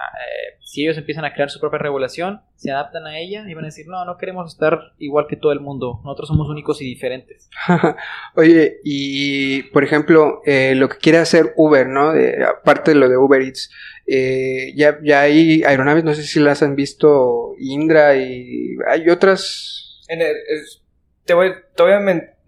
Eh, 0.00 0.58
si 0.62 0.82
ellos 0.84 0.96
empiezan 0.98 1.24
a 1.24 1.32
crear 1.34 1.50
su 1.50 1.60
propia 1.60 1.78
regulación, 1.78 2.40
se 2.56 2.70
adaptan 2.70 3.06
a 3.06 3.18
ella 3.18 3.44
y 3.48 3.54
van 3.54 3.64
a 3.64 3.68
decir, 3.68 3.86
no, 3.88 4.04
no 4.04 4.16
queremos 4.16 4.52
estar 4.52 4.78
igual 4.98 5.26
que 5.28 5.36
todo 5.36 5.52
el 5.52 5.60
mundo. 5.60 6.00
Nosotros 6.04 6.28
somos 6.28 6.48
únicos 6.48 6.80
y 6.80 6.84
diferentes. 6.84 7.50
Oye, 8.36 8.78
y 8.84 9.62
por 9.64 9.84
ejemplo, 9.84 10.40
eh, 10.46 10.74
lo 10.74 10.88
que 10.88 10.98
quiere 10.98 11.18
hacer 11.18 11.52
Uber, 11.56 11.86
¿no? 11.88 12.12
De- 12.12 12.44
aparte 12.44 12.92
de 12.92 12.96
lo 12.98 13.08
de 13.08 13.16
Uber 13.16 13.42
Eats, 13.42 13.70
eh, 14.06 14.72
ya, 14.76 14.98
ya 15.02 15.20
hay 15.22 15.62
aeronaves, 15.62 16.04
no 16.04 16.14
sé 16.14 16.22
si 16.22 16.40
las 16.40 16.62
han 16.62 16.76
visto, 16.76 17.54
Indra 17.58 18.16
y 18.16 18.76
hay 18.88 19.08
otras. 19.08 20.00
En 20.08 20.20
el- 20.22 20.36
es- 20.48 20.82
te 21.24 21.34
voy, 21.34 21.52
te 21.76 21.82
voy 21.82 21.92
a 21.92 22.00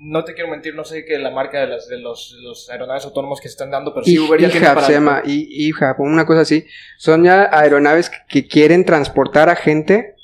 no 0.02 0.24
te 0.24 0.34
quiero 0.34 0.50
mentir, 0.50 0.74
no 0.74 0.84
sé 0.84 1.04
qué 1.04 1.18
la 1.18 1.30
marca 1.30 1.60
de, 1.60 1.68
las, 1.68 1.88
de 1.88 1.98
los, 1.98 2.34
de 2.36 2.42
los 2.42 2.68
aeronaves 2.70 3.04
autónomos 3.04 3.40
que 3.40 3.48
se 3.48 3.52
están 3.52 3.70
dando, 3.70 3.94
pero 3.94 4.04
sí, 4.04 4.18
Uber 4.18 4.40
ya 4.40 4.50
tiene 4.50 4.66
para 4.66 4.82
se 4.82 4.92
llama, 4.92 5.22
IHAB, 5.24 6.00
una 6.00 6.26
cosa 6.26 6.40
así. 6.40 6.66
Son 6.98 7.24
ya 7.24 7.48
aeronaves 7.52 8.10
que, 8.10 8.16
que 8.28 8.48
quieren 8.48 8.84
transportar 8.84 9.48
a 9.48 9.56
gente, 9.56 10.16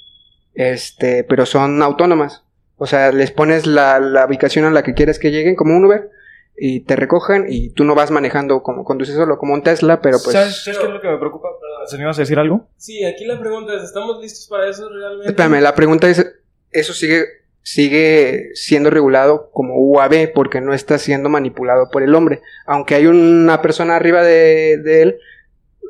este, 0.55 1.25
pero 1.25 1.47
son 1.47 1.81
autónomas. 1.83 2.45
O 2.77 2.87
sea, 2.87 3.13
les 3.13 3.31
pones 3.31 3.67
la, 3.67 4.01
la 4.01 4.27
ubicación 4.27 4.65
a 4.65 4.71
la 4.71 4.83
que 4.83 4.95
quieres 4.95 5.19
que 5.19 5.31
lleguen, 5.31 5.55
como 5.55 5.77
un 5.77 5.85
Uber, 5.85 6.11
y 6.57 6.81
te 6.81 6.97
recogen 6.97 7.47
y 7.49 7.71
tú 7.71 7.85
no 7.85 7.95
vas 7.95 8.11
manejando 8.11 8.63
como 8.63 8.85
conduces 8.85 9.15
solo, 9.15 9.39
como 9.39 9.55
un 9.55 9.63
Tesla, 9.63 10.01
pero 10.01 10.19
pues... 10.23 10.33
¿Sabes, 10.33 10.65
sabes 10.65 10.79
qué 10.79 10.87
es 10.87 10.93
lo 10.93 11.01
que 11.01 11.09
me 11.09 11.19
preocupa? 11.19 11.49
¿se 11.87 11.97
me 11.97 12.03
ibas 12.03 12.19
a 12.19 12.23
decir 12.23 12.39
algo? 12.39 12.69
Sí, 12.77 13.05
aquí 13.05 13.25
la 13.25 13.39
pregunta 13.39 13.75
es, 13.75 13.83
¿estamos 13.83 14.21
listos 14.21 14.47
para 14.49 14.69
eso 14.69 14.89
realmente? 14.89 15.29
Espérame, 15.29 15.61
la 15.63 15.75
pregunta 15.75 16.09
es, 16.09 16.25
¿eso 16.71 16.93
sigue, 16.93 17.25
sigue 17.73 18.51
siendo 18.55 18.89
regulado 18.91 19.51
como 19.53 19.75
UAV 19.77 20.33
porque 20.35 20.61
no 20.61 20.73
está 20.73 20.99
siendo 20.99 21.29
manipulado 21.29 21.91
por 21.91 22.03
el 22.03 22.15
hombre? 22.15 22.41
Aunque 22.67 22.95
hay 22.95 23.07
una 23.07 23.61
persona 23.63 23.97
arriba 23.97 24.23
de, 24.23 24.79
de 24.79 25.03
él, 25.03 25.19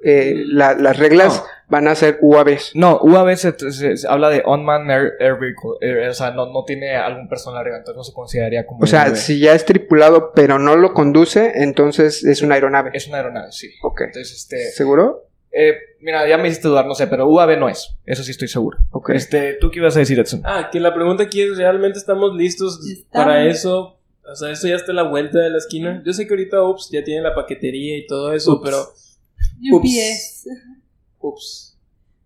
eh, 0.05 0.35
la- 0.47 0.75
las 0.75 0.97
reglas 0.99 1.45
van 1.69 1.87
a 1.87 1.95
ser 1.95 2.19
UAVs. 2.21 2.73
No, 2.75 2.99
UAV 3.03 3.37
se, 3.37 3.53
se- 3.73 3.97
se 3.97 4.09
habla 4.09 4.31
de 4.31 4.43
Unmanned 4.47 4.91
Air, 4.91 5.13
Air 5.21 5.39
Vehicle, 5.39 5.71
eh, 5.81 6.09
o 6.09 6.15
sea, 6.15 6.31
no, 6.33 6.47
no 6.53 6.65
tiene 6.65 6.97
algún 6.97 7.29
personal 7.29 7.61
arriba, 7.61 7.77
entonces 7.79 7.97
no 7.99 8.05
se 8.05 8.13
consideraría 8.13 8.67
como 8.67 8.83
O 8.83 8.87
sea, 8.87 9.05
UAV. 9.09 9.17
si 9.17 9.39
ya 9.39 9.55
es 9.55 9.65
tripulado 9.65 10.33
pero 10.35 10.59
no 10.59 10.77
lo 10.77 10.95
conduce, 10.95 11.53
entonces 11.63 12.25
es 12.25 12.43
una 12.43 12.55
aeronave. 12.57 12.91
Es 12.95 13.07
una 13.07 13.19
aeronave, 13.19 13.53
sí. 13.53 13.71
Ok. 13.83 14.01
Entonces, 14.03 14.37
este... 14.37 14.71
¿Seguro? 14.73 15.28
Eh, 15.51 15.75
mira, 16.01 16.29
ya 16.29 16.39
me 16.39 16.49
hiciste 16.49 16.69
dudar, 16.69 16.87
no 16.87 16.95
sé, 16.95 17.07
pero 17.07 17.27
UAV 17.27 17.59
no 17.59 17.69
es, 17.69 17.97
eso 18.05 18.23
sí 18.23 18.31
estoy 18.31 18.49
seguro. 18.49 18.79
Ok. 18.91 19.11
Este, 19.11 19.55
¿tú 19.55 19.71
qué 19.71 19.79
ibas 19.79 19.97
a 19.97 20.01
decir, 20.01 20.19
Edson? 20.19 20.43
Ah, 20.45 20.69
que 20.71 20.81
la 20.81 20.95
pregunta 20.95 21.25
aquí 21.25 21.43
es, 21.43 21.57
¿realmente 21.57 21.99
estamos 21.99 22.35
listos 22.35 22.81
Estamos. 22.87 23.27
para 23.27 23.47
eso? 23.47 23.99
O 24.31 24.35
sea, 24.35 24.51
eso 24.51 24.69
ya 24.69 24.77
está 24.77 24.93
a 24.93 24.95
la 24.95 25.05
vuelta 25.05 25.39
de 25.39 25.51
la 25.51 25.59
esquina. 25.59 26.03
Yo 26.05 26.13
sé 26.13 26.27
que 26.27 26.35
ahorita 26.35 26.63
Ups 26.63 26.91
ya 26.93 27.03
tiene 27.03 27.23
la 27.23 27.35
paquetería 27.35 27.97
y 27.97 28.07
todo 28.07 28.33
eso, 28.33 28.55
Ups. 28.55 28.63
pero... 28.63 28.93
UPS. 29.73 30.49
Ups. 31.19 31.79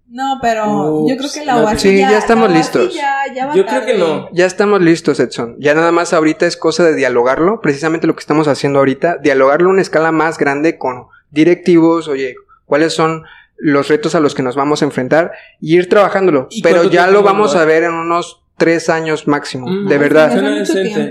No, 0.09 0.39
pero 0.43 1.01
Ups, 1.05 1.11
yo 1.11 1.17
creo 1.17 1.31
que 1.33 1.45
la 1.47 1.55
no, 1.55 1.65
OASI 1.65 1.89
sí, 1.89 1.99
ya 1.99 2.19
estamos 2.19 2.51
listos. 2.51 2.93
Ya, 2.93 3.23
ya 3.35 3.47
va 3.47 3.55
Yo 3.55 3.65
creo 3.65 3.87
que 3.87 3.97
no. 3.97 4.29
Ya 4.33 4.47
estamos 4.47 4.83
listos, 4.83 5.21
Edson. 5.21 5.57
Ya 5.59 5.75
nada 5.75 5.93
más 5.93 6.13
ahorita 6.13 6.45
es 6.45 6.57
cosa 6.57 6.85
de 6.85 6.95
dialogarlo, 6.95 7.61
precisamente 7.61 8.07
lo 8.07 8.15
que 8.15 8.21
estamos 8.21 8.49
haciendo 8.49 8.81
ahorita, 8.81 9.19
dialogarlo 9.23 9.71
a 9.71 9.73
una 9.73 9.81
escala 9.81 10.13
más 10.13 10.37
grande 10.37 10.77
con 10.77 11.07
directivos, 11.31 12.09
oye, 12.09 12.35
cuáles 12.73 12.95
son 12.95 13.25
los 13.59 13.89
retos 13.89 14.15
a 14.15 14.21
los 14.21 14.35
que 14.35 14.43
nos 14.43 14.57
vamos 14.57 14.81
a 14.81 14.87
enfrentar 14.87 15.33
y 15.61 15.77
ir 15.77 15.91
trabajándolo. 15.91 16.47
¿Y 16.51 16.63
Pero 16.63 16.85
ya 16.85 17.07
lo 17.07 17.23
vamos 17.23 17.55
va? 17.55 17.61
a 17.61 17.65
ver 17.67 17.83
en 17.83 17.93
unos 17.93 18.41
tres 18.57 18.89
años 18.89 19.29
máximo, 19.29 19.67
Mm, 19.69 19.89
de 19.89 19.99
verdad. 19.99 20.33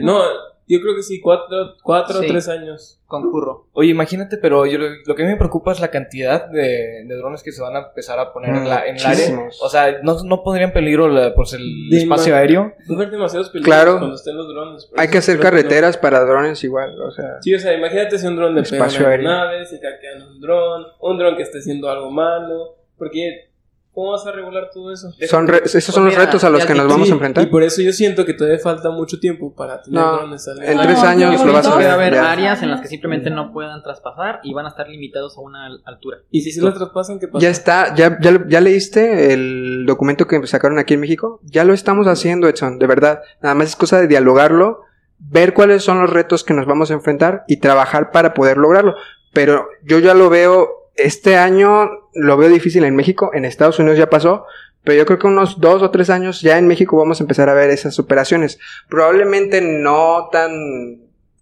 No, 0.01 0.23
yo 0.71 0.81
creo 0.81 0.95
que 0.95 1.03
sí, 1.03 1.19
cuatro, 1.21 1.75
cuatro 1.83 2.19
o 2.19 2.21
Sí. 2.21 2.27
tres 2.27 2.47
años. 2.47 2.97
Concurro. 3.05 3.67
Oye, 3.73 3.89
imagínate, 3.89 4.37
pero 4.37 4.65
yo, 4.65 4.77
lo, 4.77 4.87
lo 5.05 5.15
que 5.15 5.23
a 5.23 5.25
mí 5.25 5.31
me 5.33 5.37
preocupa 5.37 5.73
es 5.73 5.81
la 5.81 5.89
cantidad 5.89 6.47
de, 6.49 7.03
de 7.05 7.15
drones 7.17 7.43
que 7.43 7.51
se 7.51 7.61
van 7.61 7.75
a 7.75 7.79
empezar 7.89 8.17
a 8.19 8.31
poner 8.31 8.55
en, 8.55 8.69
la, 8.69 8.85
en 8.87 8.95
el 8.95 9.05
área. 9.05 9.49
O 9.61 9.67
sea, 9.67 9.99
¿no, 10.01 10.23
no 10.23 10.43
pondría 10.43 10.67
en 10.67 10.71
peligro 10.73 11.09
la- 11.09 11.33
pues, 11.35 11.51
el 11.53 11.89
De 11.89 11.97
espacio 11.97 12.33
aéreo? 12.35 12.71
Va 12.89 12.93
a 12.93 12.95
haber 12.95 13.11
demasiados 13.11 13.49
peligros 13.49 13.65
Claro. 13.75 13.97
cuando 13.97 14.15
estén 14.15 14.37
los 14.37 14.47
drones. 14.47 14.85
por 14.85 14.97
Hay 14.99 15.09
que 15.09 15.17
hacer 15.17 15.35
no. 15.35 15.41
carreteras 15.43 15.97
para 15.97 16.21
drones 16.23 16.63
igual, 16.63 16.99
o 17.01 17.11
sea. 17.11 17.41
Sí, 17.41 17.53
o 17.53 17.59
sea, 17.59 17.73
imagínate 17.73 18.17
si 18.17 18.27
un 18.27 18.37
dron 18.37 18.55
le 18.55 18.63
pega 18.63 18.85
a 18.85 18.87
Espacio 18.87 18.99
una 19.01 19.09
aéreo. 19.09 19.27
nave, 19.29 19.65
si 19.65 19.75
hackean 19.77 20.21
un 20.29 20.39
dron, 20.39 20.85
un 21.01 21.17
dron 21.17 21.35
que 21.35 21.43
esté 21.43 21.57
haciendo 21.59 21.89
algo 21.89 22.09
malo, 22.11 22.77
porque 22.97 23.50
¿cómo 23.93 24.11
vas 24.11 24.25
a 24.25 24.31
regular 24.31 24.69
todo 24.73 24.91
eso? 24.93 25.11
Son 25.29 25.47
re- 25.47 25.61
esos 25.65 25.83
son 25.93 26.05
los 26.05 26.15
retos 26.15 26.43
a 26.43 26.49
los 26.49 26.65
que 26.65 26.73
nos 26.73 26.87
vamos 26.87 27.09
a 27.09 27.13
enfrentar. 27.13 27.43
Y 27.43 27.47
por 27.47 27.63
eso 27.63 27.81
yo 27.81 27.91
siento 27.93 28.25
que 28.25 28.33
todavía 28.33 28.59
falta 28.59 28.89
mucho 28.89 29.19
tiempo 29.19 29.53
para 29.53 29.81
tener 29.81 29.99
No, 29.99 30.17
drones 30.17 30.47
al 30.47 30.63
en 30.63 30.79
tres 30.81 30.99
años 31.03 31.45
lo 31.45 31.53
vas 31.53 31.65
a 31.67 31.69
ver. 31.71 31.77
Puede 31.77 31.89
haber 31.89 32.13
ya. 32.13 32.31
áreas 32.31 32.63
en 32.63 32.71
las 32.71 32.81
que 32.81 32.87
simplemente 32.87 33.29
no 33.29 33.51
puedan 33.51 33.83
traspasar 33.83 34.39
y 34.43 34.53
van 34.53 34.65
a 34.65 34.69
estar 34.69 34.87
limitados 34.87 35.37
a 35.37 35.41
una 35.41 35.65
al- 35.65 35.81
altura. 35.85 36.17
Y 36.31 36.41
si 36.41 36.51
se 36.51 36.61
lo 36.61 36.73
traspasan, 36.73 37.19
¿qué 37.19 37.27
pasa? 37.27 37.41
Ya 37.43 37.49
está, 37.49 37.93
ya, 37.95 38.17
ya, 38.21 38.43
ya 38.47 38.61
leíste 38.61 39.33
el 39.33 39.85
documento 39.85 40.27
que 40.27 40.45
sacaron 40.47 40.79
aquí 40.79 40.93
en 40.93 40.99
México. 41.01 41.39
Ya 41.43 41.63
lo 41.63 41.73
estamos 41.73 42.07
haciendo, 42.07 42.47
Edson, 42.47 42.79
de 42.79 42.87
verdad. 42.87 43.21
Nada 43.41 43.55
más 43.55 43.67
es 43.67 43.75
cosa 43.75 43.99
de 43.99 44.07
dialogarlo, 44.07 44.81
ver 45.19 45.53
cuáles 45.53 45.83
son 45.83 45.99
los 45.99 46.09
retos 46.09 46.43
que 46.43 46.53
nos 46.53 46.65
vamos 46.65 46.91
a 46.91 46.93
enfrentar 46.93 47.43
y 47.47 47.57
trabajar 47.59 48.11
para 48.11 48.33
poder 48.33 48.57
lograrlo. 48.57 48.95
Pero 49.33 49.67
yo 49.83 49.99
ya 49.99 50.13
lo 50.13 50.29
veo, 50.29 50.80
este 50.95 51.37
año 51.37 51.89
lo 52.13 52.37
veo 52.37 52.49
difícil 52.49 52.83
en 52.83 52.95
México, 52.95 53.31
en 53.33 53.45
Estados 53.45 53.79
Unidos 53.79 53.97
ya 53.97 54.09
pasó, 54.09 54.45
pero 54.83 54.97
yo 54.97 55.05
creo 55.05 55.19
que 55.19 55.27
unos 55.27 55.59
dos 55.59 55.81
o 55.81 55.91
tres 55.91 56.09
años 56.09 56.41
ya 56.41 56.57
en 56.57 56.67
México 56.67 56.97
vamos 56.97 57.19
a 57.19 57.23
empezar 57.23 57.49
a 57.49 57.53
ver 57.53 57.69
esas 57.69 57.99
operaciones. 57.99 58.59
Probablemente 58.89 59.61
no 59.61 60.29
tan 60.31 60.51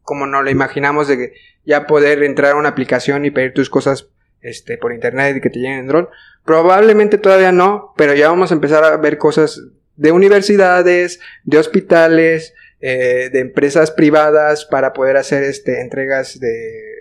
como 0.04 0.26
nos 0.26 0.44
lo 0.44 0.50
imaginamos 0.50 1.08
de 1.08 1.18
que 1.18 1.34
ya 1.66 1.86
poder 1.86 2.24
entrar 2.24 2.54
a 2.54 2.56
una 2.56 2.70
aplicación 2.70 3.26
y 3.26 3.32
pedir 3.32 3.54
tus 3.54 3.70
cosas 3.70 4.10
este, 4.42 4.78
por 4.78 4.92
internet 4.92 5.38
y 5.38 5.42
que 5.42 5.50
te 5.50 5.60
lleguen 5.60 5.80
en 5.80 5.88
dron. 5.88 6.10
Probablemente 6.46 7.18
todavía 7.18 7.52
no, 7.52 7.94
pero 7.96 8.16
ya 8.16 8.30
vamos 8.30 8.52
a 8.52 8.56
empezar 8.56 8.84
a 8.84 8.98
ver 8.98 9.18
cosas 9.18 9.62
de 9.96 10.12
universidades, 10.12 11.20
de 11.44 11.58
hospitales, 11.58 12.56
eh, 12.82 13.30
de 13.32 13.40
empresas 13.40 13.92
privadas 13.92 14.66
para 14.66 14.94
poder 14.94 15.18
hacer 15.18 15.44
este, 15.44 15.82
entregas 15.82 16.40
de, 16.40 16.50
no 16.50 16.99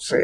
sé, 0.00 0.18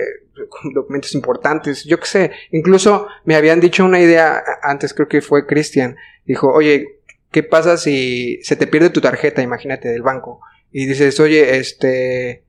documentos 0.74 1.14
importantes, 1.14 1.84
yo 1.84 1.98
qué 1.98 2.06
sé. 2.06 2.30
Incluso 2.50 3.08
me 3.24 3.36
habían 3.36 3.60
dicho 3.60 3.84
una 3.84 4.00
idea 4.00 4.42
antes, 4.62 4.94
creo 4.94 5.08
que 5.08 5.22
fue 5.22 5.46
Cristian, 5.46 5.96
dijo, 6.24 6.52
oye, 6.52 7.00
¿qué 7.30 7.42
pasa 7.42 7.76
si 7.76 8.40
se 8.42 8.56
te 8.56 8.66
pierde 8.66 8.90
tu 8.90 9.00
tarjeta, 9.00 9.42
imagínate, 9.42 9.88
del 9.88 10.02
banco? 10.02 10.40
Y 10.72 10.86
dices, 10.86 11.20
oye, 11.20 11.58
este, 11.58 12.44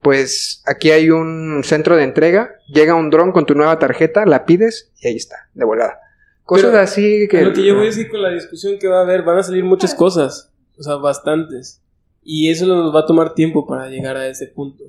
pues 0.00 0.62
aquí 0.66 0.90
hay 0.90 1.10
un 1.10 1.62
centro 1.64 1.96
de 1.96 2.04
entrega, 2.04 2.50
llega 2.68 2.94
un 2.94 3.10
dron 3.10 3.32
con 3.32 3.46
tu 3.46 3.54
nueva 3.54 3.78
tarjeta, 3.78 4.26
la 4.26 4.44
pides 4.44 4.92
y 5.00 5.08
ahí 5.08 5.16
está, 5.16 5.48
de 5.54 5.64
volada. 5.64 5.98
Cosas 6.44 6.70
Pero, 6.70 6.82
así 6.82 7.26
que... 7.28 7.42
Lo 7.42 7.52
que 7.52 7.64
yo 7.64 7.74
voy 7.74 7.84
a 7.84 7.86
decir 7.86 8.10
con 8.10 8.20
la 8.20 8.30
discusión 8.30 8.78
que 8.78 8.86
va 8.86 8.98
a 8.98 9.02
haber, 9.02 9.22
van 9.22 9.38
a 9.38 9.42
salir 9.42 9.64
muchas 9.64 9.94
cosas, 9.94 10.52
o 10.78 10.82
sea, 10.82 10.96
bastantes. 10.96 11.82
Y 12.22 12.50
eso 12.50 12.66
nos 12.66 12.94
va 12.94 13.00
a 13.00 13.06
tomar 13.06 13.34
tiempo 13.34 13.66
para 13.66 13.88
llegar 13.88 14.16
a 14.16 14.28
ese 14.28 14.46
punto. 14.46 14.84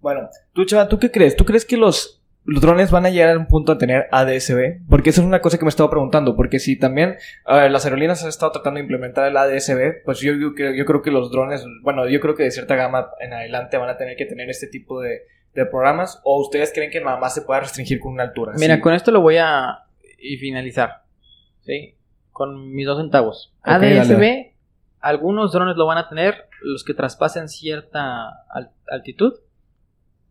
Bueno, 0.00 0.28
tú, 0.52 0.64
Chava, 0.64 0.88
¿tú 0.88 0.98
qué 0.98 1.10
crees? 1.10 1.36
¿Tú 1.36 1.44
crees 1.44 1.64
que 1.64 1.76
los, 1.76 2.22
los 2.44 2.60
drones 2.60 2.90
van 2.90 3.06
a 3.06 3.10
llegar 3.10 3.30
a 3.30 3.38
un 3.38 3.46
punto 3.46 3.72
a 3.72 3.78
tener 3.78 4.06
ADSB? 4.12 4.86
Porque 4.88 5.10
eso 5.10 5.20
es 5.20 5.26
una 5.26 5.40
cosa 5.40 5.58
que 5.58 5.64
me 5.64 5.68
estaba 5.68 5.90
preguntando. 5.90 6.36
Porque 6.36 6.58
si 6.58 6.78
también 6.78 7.16
las 7.46 7.84
aerolíneas 7.84 8.22
han 8.22 8.28
estado 8.28 8.52
tratando 8.52 8.78
de 8.78 8.82
implementar 8.82 9.26
el 9.28 9.36
ADSB, 9.36 10.04
pues 10.04 10.20
yo, 10.20 10.32
yo, 10.34 10.54
creo- 10.54 10.74
yo 10.74 10.84
creo 10.84 11.02
que 11.02 11.10
los 11.10 11.30
drones, 11.32 11.64
bueno, 11.82 12.08
yo 12.08 12.20
creo 12.20 12.34
que 12.34 12.44
de 12.44 12.50
cierta 12.50 12.76
gama 12.76 13.08
en 13.20 13.32
adelante 13.32 13.76
van 13.78 13.88
a 13.90 13.96
tener 13.96 14.16
que 14.16 14.26
tener 14.26 14.48
este 14.50 14.66
tipo 14.68 15.00
de, 15.00 15.22
de 15.54 15.66
programas. 15.66 16.20
¿O 16.24 16.40
ustedes 16.40 16.72
creen 16.72 16.90
que 16.90 17.00
nada 17.00 17.16
más 17.18 17.34
se 17.34 17.42
pueda 17.42 17.60
restringir 17.60 17.98
con 17.98 18.12
una 18.12 18.22
altura? 18.24 18.52
Mira, 18.58 18.76
Sí. 18.76 18.80
con 18.80 18.94
esto 18.94 19.10
lo 19.10 19.20
voy 19.22 19.38
a 19.38 19.80
y 20.18 20.36
finalizar. 20.36 21.02
¿Sí? 21.62 21.96
Con 22.30 22.70
mis 22.72 22.86
dos 22.86 22.98
centavos. 22.98 23.52
ADSB, 23.62 24.08
dale. 24.08 24.54
algunos 25.00 25.52
drones 25.52 25.76
lo 25.76 25.86
van 25.86 25.98
a 25.98 26.08
tener, 26.08 26.48
los 26.60 26.84
que 26.84 26.94
traspasen 26.94 27.48
cierta 27.48 28.28
al- 28.50 28.70
altitud. 28.88 29.34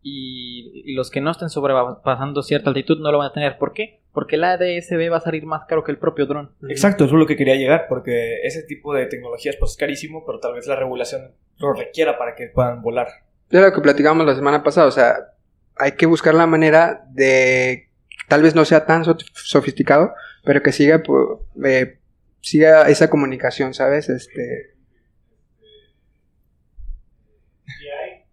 Y, 0.08 0.82
y 0.84 0.94
los 0.94 1.10
que 1.10 1.20
no 1.20 1.32
estén 1.32 1.48
sobrepasando 1.48 2.40
cierta 2.44 2.70
altitud 2.70 3.00
no 3.00 3.10
lo 3.10 3.18
van 3.18 3.30
a 3.30 3.32
tener. 3.32 3.58
¿Por 3.58 3.72
qué? 3.72 3.98
Porque 4.12 4.36
el 4.36 4.44
ADSB 4.44 5.10
va 5.10 5.16
a 5.16 5.20
salir 5.20 5.44
más 5.46 5.62
caro 5.66 5.82
que 5.82 5.90
el 5.90 5.98
propio 5.98 6.26
dron. 6.26 6.52
Exacto, 6.68 7.06
eso 7.06 7.14
es 7.16 7.18
lo 7.18 7.26
que 7.26 7.34
quería 7.36 7.56
llegar, 7.56 7.86
porque 7.88 8.36
ese 8.44 8.62
tipo 8.62 8.94
de 8.94 9.06
tecnologías 9.06 9.56
pues 9.58 9.72
es 9.72 9.76
carísimo, 9.76 10.24
pero 10.24 10.38
tal 10.38 10.54
vez 10.54 10.68
la 10.68 10.76
regulación 10.76 11.32
lo 11.58 11.72
requiera 11.72 12.16
para 12.18 12.36
que 12.36 12.46
puedan 12.46 12.82
volar. 12.82 13.08
Es 13.50 13.60
lo 13.60 13.72
que 13.72 13.80
platicamos 13.80 14.24
la 14.24 14.36
semana 14.36 14.62
pasada, 14.62 14.86
o 14.86 14.92
sea, 14.92 15.16
hay 15.74 15.92
que 15.92 16.06
buscar 16.06 16.34
la 16.34 16.46
manera 16.46 17.04
de 17.10 17.88
tal 18.28 18.42
vez 18.42 18.54
no 18.54 18.64
sea 18.64 18.86
tan 18.86 19.04
so- 19.04 19.16
sofisticado, 19.34 20.14
pero 20.44 20.62
que 20.62 20.70
siga 20.70 21.02
pu- 21.02 21.40
eh, 21.64 21.98
siga 22.40 22.88
esa 22.88 23.10
comunicación, 23.10 23.74
¿sabes? 23.74 24.08
Este 24.08 24.76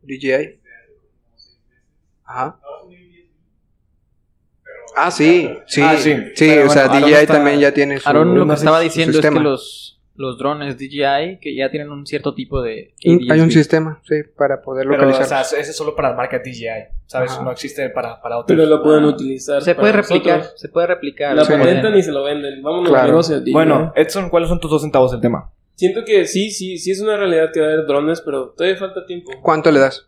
DJI. 0.04 0.60
Ajá. 2.26 2.60
Ah, 4.96 5.10
sí, 5.10 5.50
sí, 5.66 5.82
Ah, 5.82 5.96
sí, 5.98 6.16
sí. 6.36 6.58
o 6.60 6.70
sea, 6.70 6.84
Aaron 6.86 7.02
DJI 7.02 7.14
está- 7.14 7.34
también 7.34 7.60
ya 7.60 7.74
tiene 7.74 8.00
su, 8.00 8.08
Aaron 8.08 8.38
lo 8.38 8.46
que 8.48 8.54
estaba 8.54 8.80
diciendo 8.80 9.18
es 9.20 9.26
que 9.26 9.40
los, 9.40 10.00
los 10.16 10.38
drones 10.38 10.78
DJI 10.78 11.40
que 11.42 11.56
ya 11.56 11.72
tienen 11.72 11.90
un 11.90 12.06
cierto 12.06 12.36
tipo 12.36 12.62
de... 12.62 12.94
Hay 13.32 13.40
un 13.40 13.50
sistema, 13.50 14.00
sí, 14.08 14.18
para 14.38 14.62
poder 14.62 14.88
Pero, 14.88 15.10
o 15.10 15.14
sea, 15.24 15.42
ese 15.42 15.60
es 15.62 15.76
solo 15.76 15.96
para 15.96 16.12
la 16.12 16.16
marca 16.16 16.38
DJI, 16.38 16.68
¿sabes? 17.08 17.32
Ajá. 17.32 17.42
No 17.44 17.52
existe 17.52 17.90
para, 17.90 18.22
para 18.22 18.38
otros. 18.38 18.56
Pero 18.56 18.70
lo 18.70 18.84
pueden 18.84 19.06
utilizar. 19.06 19.64
Se 19.64 19.74
puede 19.74 19.94
replicar, 19.94 20.38
nosotros. 20.38 20.62
se 20.62 20.70
puede 20.70 20.88
replicar. 20.88 21.36
La 21.36 21.44
patentan 21.46 21.98
y 21.98 22.04
se 22.04 22.12
lo 22.12 22.24
venden. 22.24 22.62
Vámonos 22.62 22.90
Claro. 22.90 23.04
al 23.06 23.10
negocio. 23.10 23.44
tío. 23.44 23.54
Bueno, 23.54 23.92
Edson, 23.96 24.30
¿cuáles 24.30 24.50
son 24.50 24.60
tus 24.60 24.70
dos 24.70 24.82
centavos 24.84 25.12
del 25.12 25.22
tema? 25.22 25.52
Siento 25.74 26.06
que 26.06 26.26
sí, 26.28 26.52
sí, 26.52 26.78
sí 26.78 26.92
es 26.92 27.02
una 27.02 27.18
realidad 27.18 27.50
que 27.52 27.60
va 27.62 27.66
a 27.66 27.70
haber 27.72 27.88
drones, 27.88 28.22
pero 28.22 28.50
todavía 28.56 28.78
falta 28.78 29.08
tiempo. 29.08 29.32
¿Cuánto 29.42 29.72
le 29.72 29.80
das? 29.80 30.08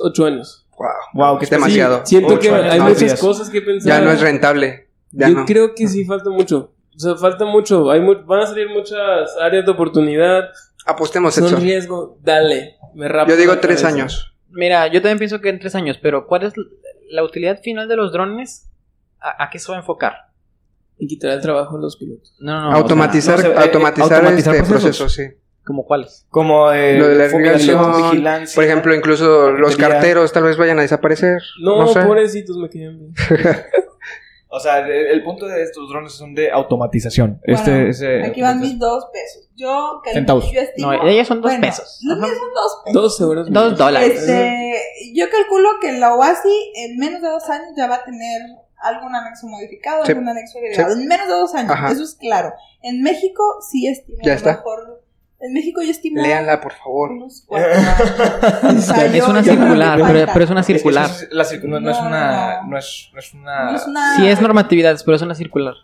Ocho 0.00 0.26
años. 0.26 0.66
Wow, 0.78 0.88
Wow, 1.14 1.38
que 1.38 1.44
es 1.44 1.50
demasiado. 1.50 1.98
Sí, 2.04 2.16
siento 2.16 2.34
Ocho 2.34 2.40
que 2.40 2.48
años, 2.50 2.72
hay 2.72 2.78
no, 2.78 2.84
muchas 2.86 3.00
días. 3.00 3.20
cosas 3.20 3.50
que 3.50 3.60
pensar. 3.62 3.98
Ya 4.00 4.04
no 4.04 4.12
es 4.12 4.20
rentable. 4.20 4.88
Ya 5.10 5.28
Yo 5.28 5.34
no. 5.34 5.44
creo 5.46 5.74
que 5.74 5.88
sí 5.88 6.04
falta 6.04 6.30
mucho. 6.30 6.74
O 6.94 6.98
sea, 6.98 7.16
falta 7.16 7.44
mucho. 7.44 7.90
Hay 7.90 8.00
mu- 8.00 8.24
van 8.24 8.40
a 8.40 8.46
salir 8.46 8.68
muchas 8.68 9.36
áreas 9.40 9.64
de 9.64 9.70
oportunidad. 9.70 10.44
Apostemos 10.86 11.34
Son 11.34 11.46
eso. 11.46 11.56
riesgo. 11.56 12.18
Dale. 12.22 12.76
Me 12.94 13.08
rapo 13.08 13.30
Yo 13.30 13.36
digo 13.36 13.58
tres 13.58 13.84
años. 13.84 14.34
Mira, 14.48 14.86
yo 14.88 15.00
también 15.00 15.18
pienso 15.18 15.40
que 15.40 15.48
en 15.48 15.58
tres 15.60 15.74
años, 15.74 15.98
pero 16.02 16.26
¿cuál 16.26 16.42
es 16.44 16.52
la 17.10 17.22
utilidad 17.24 17.60
final 17.62 17.88
de 17.88 17.96
los 17.96 18.12
drones? 18.12 18.68
¿A, 19.20 19.44
a 19.44 19.50
qué 19.50 19.58
se 19.58 19.70
va 19.70 19.76
a 19.76 19.80
enfocar? 19.80 20.14
Y 20.98 21.06
quitar 21.06 21.30
el 21.30 21.40
trabajo 21.40 21.76
a 21.76 21.80
los 21.80 21.96
pilotos. 21.96 22.34
No, 22.40 22.52
no, 22.60 22.70
no. 22.70 22.76
automatizar, 22.76 23.38
no, 23.38 23.50
o 23.50 23.52
sea, 23.52 23.60
eh, 23.60 23.64
automatizar, 23.66 24.12
automatizar 24.14 24.54
este 24.56 24.68
procesos. 24.68 24.98
proceso, 24.98 25.08
sí. 25.08 25.36
¿Como 25.64 25.84
cuáles? 25.86 26.26
Como 26.30 26.72
eh, 26.72 26.98
Lo 26.98 27.08
de 27.08 27.14
la 27.16 27.28
fumigación, 27.28 27.92
vigilancia. 27.96 28.54
Por 28.54 28.64
ejemplo, 28.64 28.94
incluso 28.94 29.50
los 29.52 29.76
carteros 29.76 30.32
tal 30.32 30.44
vez 30.44 30.56
vayan 30.56 30.78
a 30.78 30.82
desaparecer. 30.82 31.40
No, 31.62 31.82
No, 31.82 31.86
sé. 31.88 32.00
pobrecitos 32.02 32.56
me 32.56 32.68
quedan 32.70 32.98
bien. 32.98 33.14
O 34.52 34.58
sea, 34.58 34.80
el, 34.80 34.90
el 34.90 35.22
punto 35.22 35.46
de 35.46 35.62
estos 35.62 35.88
drones 35.88 36.12
son 36.12 36.34
de 36.34 36.50
automatización. 36.50 37.40
Bueno, 37.46 37.56
este, 37.60 37.88
ese- 37.90 38.24
Aquí 38.24 38.42
van 38.42 38.58
mis 38.58 38.76
dos 38.80 39.06
pesos. 39.12 39.48
Yo, 39.54 40.00
que 40.02 40.10
Centavos. 40.12 40.50
yo 40.50 40.60
estimo. 40.60 40.92
No, 40.92 41.06
ellos 41.06 41.28
son 41.28 41.40
dos 41.40 41.52
bueno, 41.52 41.68
pesos. 41.68 42.00
Los 42.02 42.18
Ajá. 42.18 42.26
míos 42.26 42.38
son 42.40 42.48
dos 42.52 42.82
pesos. 42.84 43.02
Dos 43.02 43.20
euros. 43.20 43.48
Dos 43.52 43.78
dólares. 43.78 44.16
Este, 44.18 44.74
yo 45.14 45.26
calculo 45.30 45.68
que 45.80 45.92
la 45.92 46.16
OASI 46.16 46.72
en 46.78 46.96
menos 46.98 47.22
de 47.22 47.28
dos 47.28 47.48
años 47.48 47.68
ya 47.76 47.86
va 47.86 47.94
a 47.96 48.04
tener 48.04 48.42
algún 48.82 49.14
anexo 49.14 49.46
modificado, 49.46 50.04
Sí. 50.04 50.10
algún 50.10 50.28
anexo 50.28 50.58
agregado. 50.58 50.94
En 50.94 51.06
menos 51.06 51.28
de 51.28 51.32
dos 51.34 51.54
años, 51.54 51.70
Ajá. 51.70 51.92
eso 51.92 52.02
es 52.02 52.16
claro. 52.16 52.52
En 52.82 53.02
México 53.02 53.44
sí 53.70 53.86
estimo 53.86 54.18
Ya 54.24 54.32
a 54.32 54.34
lo 54.34 54.38
está. 54.38 54.50
mejor. 54.56 55.00
En 55.42 55.54
México 55.54 55.80
yo 55.82 55.90
estimo 55.90 56.20
Léanla, 56.20 56.60
por 56.60 56.72
favor. 56.74 57.12
unos 57.12 57.44
cuatro 57.46 57.70
años. 57.72 58.00
O 58.78 58.80
sea, 58.94 59.06
Es 59.06 59.24
una 59.26 59.42
circular, 59.42 60.00
pero, 60.32 60.44
es 60.44 60.50
una 60.50 60.62
circular. 60.62 61.06
es- 61.10 61.28
la 61.30 61.44
circu- 61.44 61.62
no, 61.64 61.80
no 61.80 61.90
es 61.90 61.98
una. 61.98 62.62
no. 62.66 62.78
Es, 62.78 63.10
no 63.12 63.18
es 63.18 63.32
una. 63.34 63.70
No 63.70 63.76
es 63.76 63.86
una- 63.86 64.16
Sí 64.16 64.28
es 64.28 64.40
normatividad, 64.40 64.98
pero 65.04 65.16
es 65.16 65.22
una 65.22 65.34
circular. 65.34 65.74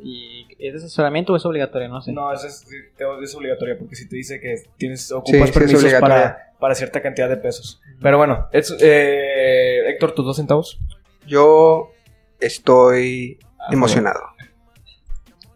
¿Y 0.00 0.46
es 0.58 0.74
asesoramiento 0.76 1.32
o 1.32 1.36
es 1.36 1.44
obligatorio? 1.46 1.88
No 1.88 2.00
sé. 2.02 2.12
No, 2.12 2.32
es, 2.32 2.44
es 2.44 3.34
obligatoria 3.34 3.76
porque 3.78 3.94
si 3.96 4.08
te 4.08 4.16
dice 4.16 4.40
que 4.40 4.54
tienes 4.76 5.06
Sí, 5.08 5.14
ocupas 5.14 5.32
sí 5.32 5.42
es 5.44 5.50
permisos 5.52 5.80
obligatoria. 5.82 6.16
para, 6.16 6.52
para 6.58 6.74
cierta 6.74 7.00
cantidad 7.02 7.28
de 7.28 7.36
pesos. 7.36 7.80
Pero 8.00 8.16
bueno, 8.18 8.46
es, 8.52 8.74
eh, 8.80 9.90
Héctor, 9.90 10.12
tus 10.12 10.24
dos 10.24 10.36
centavos. 10.36 10.78
Yo 11.26 11.92
estoy 12.40 13.38
Ah, 13.60 13.72
emocionado. 13.72 14.20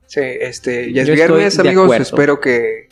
Sí, 0.07 0.21
este, 0.21 0.93
ya 0.93 1.03
es 1.03 1.09
Yo 1.09 1.15
viernes, 1.15 1.59
amigos. 1.59 1.97
Espero 1.97 2.41
que 2.41 2.89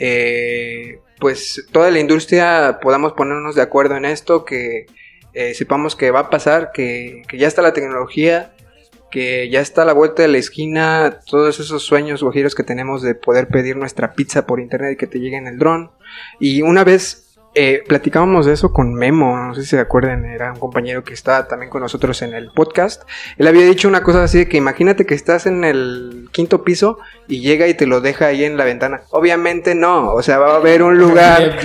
eh, 0.00 0.98
pues 1.20 1.66
toda 1.70 1.90
la 1.90 2.00
industria 2.00 2.80
podamos 2.82 3.12
ponernos 3.12 3.54
de 3.54 3.62
acuerdo 3.62 3.96
en 3.96 4.06
esto, 4.06 4.44
que 4.44 4.86
eh, 5.34 5.54
sepamos 5.54 5.94
que 5.94 6.10
va 6.10 6.20
a 6.20 6.30
pasar, 6.30 6.72
que, 6.72 7.22
que 7.28 7.38
ya 7.38 7.46
está 7.46 7.62
la 7.62 7.74
tecnología, 7.74 8.52
que 9.10 9.50
ya 9.50 9.60
está 9.60 9.82
a 9.82 9.84
la 9.84 9.92
vuelta 9.92 10.22
de 10.22 10.28
la 10.28 10.38
esquina, 10.38 11.20
todos 11.26 11.60
esos 11.60 11.82
sueños 11.82 12.22
guajiros 12.22 12.54
que 12.54 12.62
tenemos 12.62 13.02
de 13.02 13.14
poder 13.14 13.48
pedir 13.48 13.76
nuestra 13.76 14.14
pizza 14.14 14.46
por 14.46 14.60
internet 14.60 14.92
y 14.94 14.96
que 14.96 15.06
te 15.06 15.20
llegue 15.20 15.36
en 15.36 15.46
el 15.46 15.58
dron. 15.58 15.90
Y 16.38 16.62
una 16.62 16.82
vez 16.82 17.29
eh, 17.54 17.82
platicábamos 17.86 18.46
de 18.46 18.52
eso 18.52 18.72
con 18.72 18.94
Memo, 18.94 19.36
no 19.36 19.54
sé 19.54 19.62
si 19.62 19.68
se 19.70 19.80
acuerdan, 19.80 20.24
era 20.24 20.52
un 20.52 20.60
compañero 20.60 21.02
que 21.02 21.14
estaba 21.14 21.48
también 21.48 21.68
con 21.68 21.82
nosotros 21.82 22.22
en 22.22 22.32
el 22.32 22.50
podcast. 22.52 23.02
Él 23.38 23.48
había 23.48 23.64
dicho 23.64 23.88
una 23.88 24.04
cosa 24.04 24.22
así 24.22 24.38
de 24.38 24.48
que 24.48 24.56
imagínate 24.56 25.04
que 25.04 25.14
estás 25.14 25.46
en 25.46 25.64
el 25.64 26.28
quinto 26.30 26.62
piso 26.62 26.98
y 27.26 27.40
llega 27.40 27.66
y 27.66 27.74
te 27.74 27.86
lo 27.86 28.00
deja 28.00 28.26
ahí 28.26 28.44
en 28.44 28.56
la 28.56 28.64
ventana. 28.64 29.02
Obviamente 29.10 29.74
no, 29.74 30.12
o 30.12 30.22
sea, 30.22 30.38
va 30.38 30.52
a 30.52 30.56
haber 30.56 30.84
un 30.84 30.96
lugar, 30.98 31.58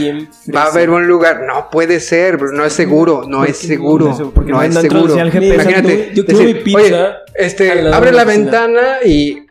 va 0.55 0.63
a 0.63 0.67
haber 0.67 0.89
un 0.89 1.07
lugar, 1.07 1.43
no 1.45 1.69
puede 1.69 1.99
ser, 1.99 2.41
no 2.41 2.65
es 2.65 2.73
seguro, 2.73 3.23
no 3.27 3.39
¿Por 3.39 3.49
es 3.49 3.57
seguro, 3.57 4.05
no? 4.45 4.61
Es 4.63 4.73
seguro. 4.73 5.15
Imagínate, 5.15 6.11
decir, 6.15 6.45
mi 6.45 6.55
pizza 6.55 6.79
oye, 6.79 7.09
este, 7.35 7.93
abre 7.93 8.11
la 8.11 8.23
ventana 8.23 8.99
y 9.05 9.44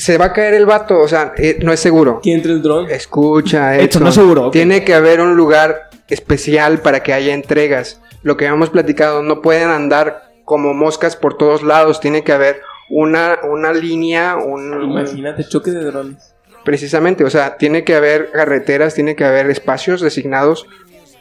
se 0.00 0.18
va 0.18 0.26
a 0.26 0.32
caer 0.32 0.54
el 0.54 0.66
vato, 0.66 0.98
o 0.98 1.06
sea, 1.08 1.32
eh, 1.36 1.58
no 1.62 1.72
es 1.72 1.80
seguro. 1.80 2.20
Que 2.22 2.32
entre 2.32 2.52
el 2.52 2.62
dron. 2.62 2.90
Escucha, 2.90 3.76
Edson, 3.78 4.02
no 4.04 4.12
seguro, 4.12 4.46
ok. 4.46 4.52
Tiene 4.52 4.84
que 4.84 4.94
haber 4.94 5.20
un 5.20 5.36
lugar 5.36 5.90
especial 6.08 6.78
para 6.80 7.02
que 7.02 7.12
haya 7.12 7.34
entregas. 7.34 8.00
Lo 8.22 8.36
que 8.36 8.46
hemos 8.46 8.70
platicado, 8.70 9.22
no 9.22 9.42
pueden 9.42 9.68
andar 9.70 10.22
como 10.44 10.74
moscas 10.74 11.16
por 11.16 11.36
todos 11.36 11.62
lados. 11.62 12.00
Tiene 12.00 12.24
que 12.24 12.32
haber 12.32 12.60
una, 12.88 13.38
una 13.44 13.72
línea, 13.72 14.36
un, 14.36 14.82
Imagínate, 14.82 15.44
choque 15.44 15.70
de 15.70 15.84
drones. 15.84 16.34
precisamente, 16.64 17.24
o 17.24 17.30
sea, 17.30 17.56
tiene 17.56 17.84
que 17.84 17.94
haber 17.94 18.30
carreteras, 18.32 18.94
tiene 18.94 19.14
que 19.16 19.24
haber 19.24 19.48
espacios 19.50 20.00
designados 20.00 20.66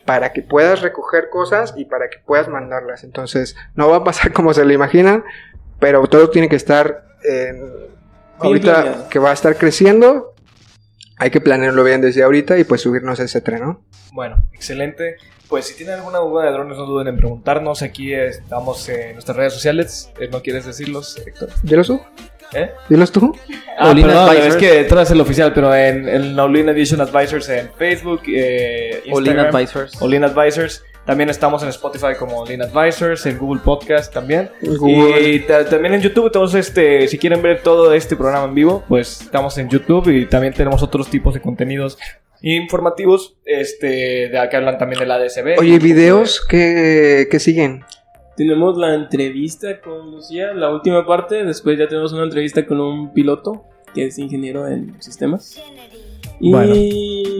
para 0.05 0.33
que 0.33 0.41
puedas 0.41 0.81
recoger 0.81 1.29
cosas 1.29 1.73
y 1.77 1.85
para 1.85 2.09
que 2.09 2.17
puedas 2.25 2.47
mandarlas. 2.47 3.03
Entonces, 3.03 3.55
no 3.75 3.89
va 3.89 3.97
a 3.97 4.03
pasar 4.03 4.31
como 4.33 4.53
se 4.53 4.65
lo 4.65 4.73
imaginan, 4.73 5.23
pero 5.79 6.05
todo 6.07 6.29
tiene 6.29 6.49
que 6.49 6.55
estar 6.55 7.03
en- 7.23 7.89
ahorita 8.39 9.07
que 9.09 9.19
va 9.19 9.31
a 9.31 9.33
estar 9.33 9.57
creciendo. 9.57 10.33
Hay 11.17 11.31
que 11.31 11.41
planearlo 11.41 11.83
bien 11.83 12.01
desde 12.01 12.23
ahorita 12.23 12.57
y 12.57 12.63
pues 12.63 12.81
subirnos 12.81 13.19
a 13.19 13.23
ese 13.23 13.41
tren, 13.41 13.61
¿no? 13.61 13.81
Bueno, 14.13 14.37
excelente. 14.53 15.17
Pues 15.49 15.65
si 15.65 15.75
tienen 15.75 15.95
alguna 15.95 16.19
duda 16.19 16.45
de 16.45 16.51
drones, 16.51 16.77
no 16.77 16.85
duden 16.85 17.07
en 17.07 17.17
preguntarnos. 17.17 17.81
Aquí 17.81 18.13
estamos 18.13 18.87
en 18.87 19.13
nuestras 19.13 19.35
redes 19.35 19.53
sociales. 19.53 20.11
Eh, 20.19 20.29
¿No 20.31 20.41
quieres 20.41 20.65
decirlos, 20.65 21.17
Héctor? 21.25 21.49
¿Dilos 21.63 21.87
tú? 21.87 22.01
¿Eh? 22.53 22.71
¿Dilos 22.87 23.11
tú? 23.11 23.35
Ah, 23.77 23.91
Olin 23.91 24.05
perdón, 24.05 24.35
es 24.37 24.55
que 24.55 24.83
tú 24.85 24.95
eres 24.95 25.11
el 25.11 25.21
oficial, 25.21 25.53
pero 25.53 25.73
en, 25.75 26.07
en 26.07 26.39
Olin 26.39 26.69
Edition 26.69 27.01
Advisors 27.01 27.49
en 27.49 27.71
Facebook, 27.73 28.21
eh, 28.27 29.01
Olin 29.11 29.31
Instagram, 29.31 29.55
Advisors. 29.55 30.01
Olin 30.01 30.23
Advisors. 30.23 30.83
También 31.05 31.29
estamos 31.29 31.63
en 31.63 31.69
Spotify 31.69 32.13
como 32.19 32.41
Olin 32.41 32.61
Advisors, 32.61 33.25
en 33.25 33.37
Google 33.39 33.61
Podcast 33.63 34.13
también. 34.13 34.49
Google. 34.61 35.27
Y 35.29 35.39
ta- 35.39 35.65
también 35.65 35.95
en 35.95 36.01
YouTube, 36.01 36.27
entonces, 36.27 36.67
este, 36.67 37.07
si 37.07 37.17
quieren 37.17 37.41
ver 37.41 37.63
todo 37.63 37.93
este 37.93 38.15
programa 38.15 38.45
en 38.45 38.53
vivo, 38.53 38.83
pues 38.87 39.21
estamos 39.21 39.57
en 39.57 39.69
YouTube 39.69 40.07
y 40.09 40.25
también 40.27 40.53
tenemos 40.53 40.83
otros 40.83 41.09
tipos 41.09 41.33
de 41.33 41.41
contenidos 41.41 41.97
informativos, 42.41 43.37
este, 43.43 44.29
de 44.29 44.47
que 44.49 44.55
hablan 44.55 44.77
también 44.77 44.99
del 44.99 45.11
ADSB. 45.11 45.57
Oye, 45.59 45.79
videos 45.79 46.45
que, 46.45 47.27
que 47.29 47.39
siguen. 47.39 47.83
Tenemos 48.37 48.77
la 48.77 48.93
entrevista 48.93 49.81
con 49.81 50.11
Lucía, 50.11 50.53
la 50.53 50.69
última 50.71 51.05
parte. 51.05 51.43
Después 51.43 51.77
ya 51.77 51.87
tenemos 51.87 52.13
una 52.13 52.23
entrevista 52.23 52.65
con 52.65 52.79
un 52.79 53.13
piloto 53.13 53.65
que 53.93 54.05
es 54.05 54.17
ingeniero 54.19 54.67
en 54.67 55.01
sistemas. 55.01 55.59
Y... 56.39 56.51
Bueno, 56.51 56.75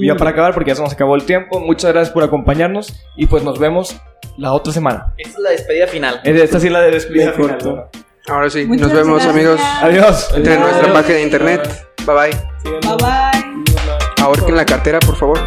ya 0.01 0.15
para 0.15 0.31
acabar, 0.31 0.53
porque 0.53 0.69
ya 0.71 0.75
se 0.75 0.81
nos 0.81 0.93
acabó 0.93 1.15
el 1.15 1.23
tiempo, 1.23 1.59
muchas 1.59 1.91
gracias 1.91 2.13
por 2.13 2.23
acompañarnos 2.23 2.93
y 3.17 3.25
pues 3.25 3.43
nos 3.43 3.59
vemos 3.59 3.95
la 4.37 4.53
otra 4.53 4.71
semana. 4.73 5.13
Esta 5.17 5.37
es 5.37 5.39
la 5.43 5.49
despedida 5.51 5.87
final. 5.87 6.21
Esta 6.23 6.59
sí 6.59 6.67
es 6.67 6.73
la 6.73 6.81
de 6.81 6.91
despedida 6.91 7.33
final. 7.33 7.85
Ahora 8.27 8.49
sí, 8.49 8.65
Muchas 8.65 8.87
nos 8.87 8.93
vemos 8.93 9.23
gracias. 9.23 9.33
amigos. 9.35 9.61
Adiós. 9.81 10.31
Entre 10.35 10.53
en 10.53 10.59
nuestra 10.61 10.81
Adiós. 10.83 10.93
página 10.97 11.15
de 11.15 11.23
internet. 11.23 11.85
Bye 12.05 12.15
bye. 12.15 12.71
Bye 12.81 12.97
bye. 12.97 14.23
Ahorquen 14.23 14.55
la 14.55 14.65
cartera, 14.65 14.99
por 14.99 15.15
favor. 15.15 15.39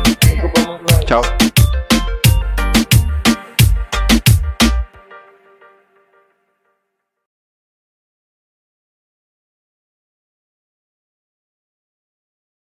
Chao. 1.07 1.23